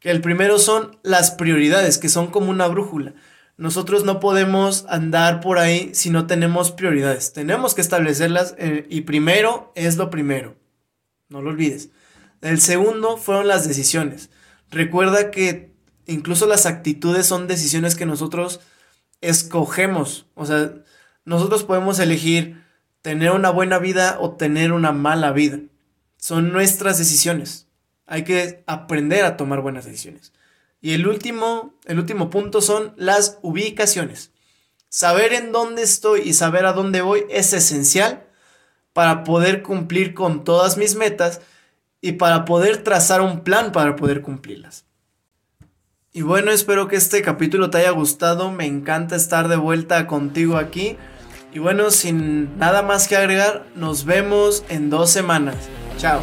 que 0.00 0.10
el 0.10 0.20
primero 0.20 0.58
son 0.58 0.98
las 1.02 1.30
prioridades, 1.30 1.98
que 1.98 2.08
son 2.08 2.28
como 2.28 2.50
una 2.50 2.68
brújula. 2.68 3.14
Nosotros 3.58 4.04
no 4.04 4.20
podemos 4.20 4.86
andar 4.88 5.40
por 5.40 5.58
ahí 5.58 5.90
si 5.92 6.10
no 6.10 6.28
tenemos 6.28 6.70
prioridades. 6.70 7.32
Tenemos 7.32 7.74
que 7.74 7.80
establecerlas 7.80 8.54
eh, 8.56 8.86
y 8.88 9.00
primero 9.00 9.72
es 9.74 9.96
lo 9.96 10.10
primero. 10.10 10.54
No 11.28 11.42
lo 11.42 11.50
olvides. 11.50 11.90
El 12.40 12.60
segundo 12.60 13.16
fueron 13.16 13.48
las 13.48 13.66
decisiones. 13.66 14.30
Recuerda 14.70 15.32
que 15.32 15.72
incluso 16.06 16.46
las 16.46 16.66
actitudes 16.66 17.26
son 17.26 17.48
decisiones 17.48 17.96
que 17.96 18.06
nosotros 18.06 18.60
escogemos. 19.20 20.26
O 20.34 20.46
sea, 20.46 20.72
nosotros 21.24 21.64
podemos 21.64 21.98
elegir 21.98 22.62
tener 23.02 23.32
una 23.32 23.50
buena 23.50 23.80
vida 23.80 24.18
o 24.20 24.36
tener 24.36 24.72
una 24.72 24.92
mala 24.92 25.32
vida. 25.32 25.58
Son 26.16 26.52
nuestras 26.52 26.96
decisiones. 26.96 27.66
Hay 28.06 28.22
que 28.22 28.62
aprender 28.68 29.24
a 29.24 29.36
tomar 29.36 29.62
buenas 29.62 29.84
decisiones. 29.84 30.32
Y 30.80 30.92
el 30.92 31.06
último, 31.06 31.74
el 31.86 31.98
último 31.98 32.30
punto 32.30 32.60
son 32.60 32.94
las 32.96 33.38
ubicaciones. 33.42 34.30
Saber 34.88 35.32
en 35.32 35.52
dónde 35.52 35.82
estoy 35.82 36.22
y 36.22 36.32
saber 36.32 36.66
a 36.66 36.72
dónde 36.72 37.02
voy 37.02 37.24
es 37.30 37.52
esencial 37.52 38.26
para 38.92 39.24
poder 39.24 39.62
cumplir 39.62 40.14
con 40.14 40.44
todas 40.44 40.76
mis 40.76 40.94
metas 40.94 41.40
y 42.00 42.12
para 42.12 42.44
poder 42.44 42.82
trazar 42.82 43.20
un 43.20 43.40
plan 43.40 43.72
para 43.72 43.96
poder 43.96 44.22
cumplirlas. 44.22 44.86
Y 46.12 46.22
bueno, 46.22 46.50
espero 46.50 46.88
que 46.88 46.96
este 46.96 47.22
capítulo 47.22 47.70
te 47.70 47.78
haya 47.78 47.90
gustado. 47.90 48.50
Me 48.50 48.66
encanta 48.66 49.14
estar 49.14 49.48
de 49.48 49.56
vuelta 49.56 50.06
contigo 50.06 50.56
aquí. 50.56 50.96
Y 51.52 51.58
bueno, 51.58 51.90
sin 51.90 52.58
nada 52.58 52.82
más 52.82 53.08
que 53.08 53.16
agregar, 53.16 53.66
nos 53.74 54.04
vemos 54.04 54.64
en 54.68 54.90
dos 54.90 55.10
semanas. 55.10 55.56
Chao. 55.98 56.20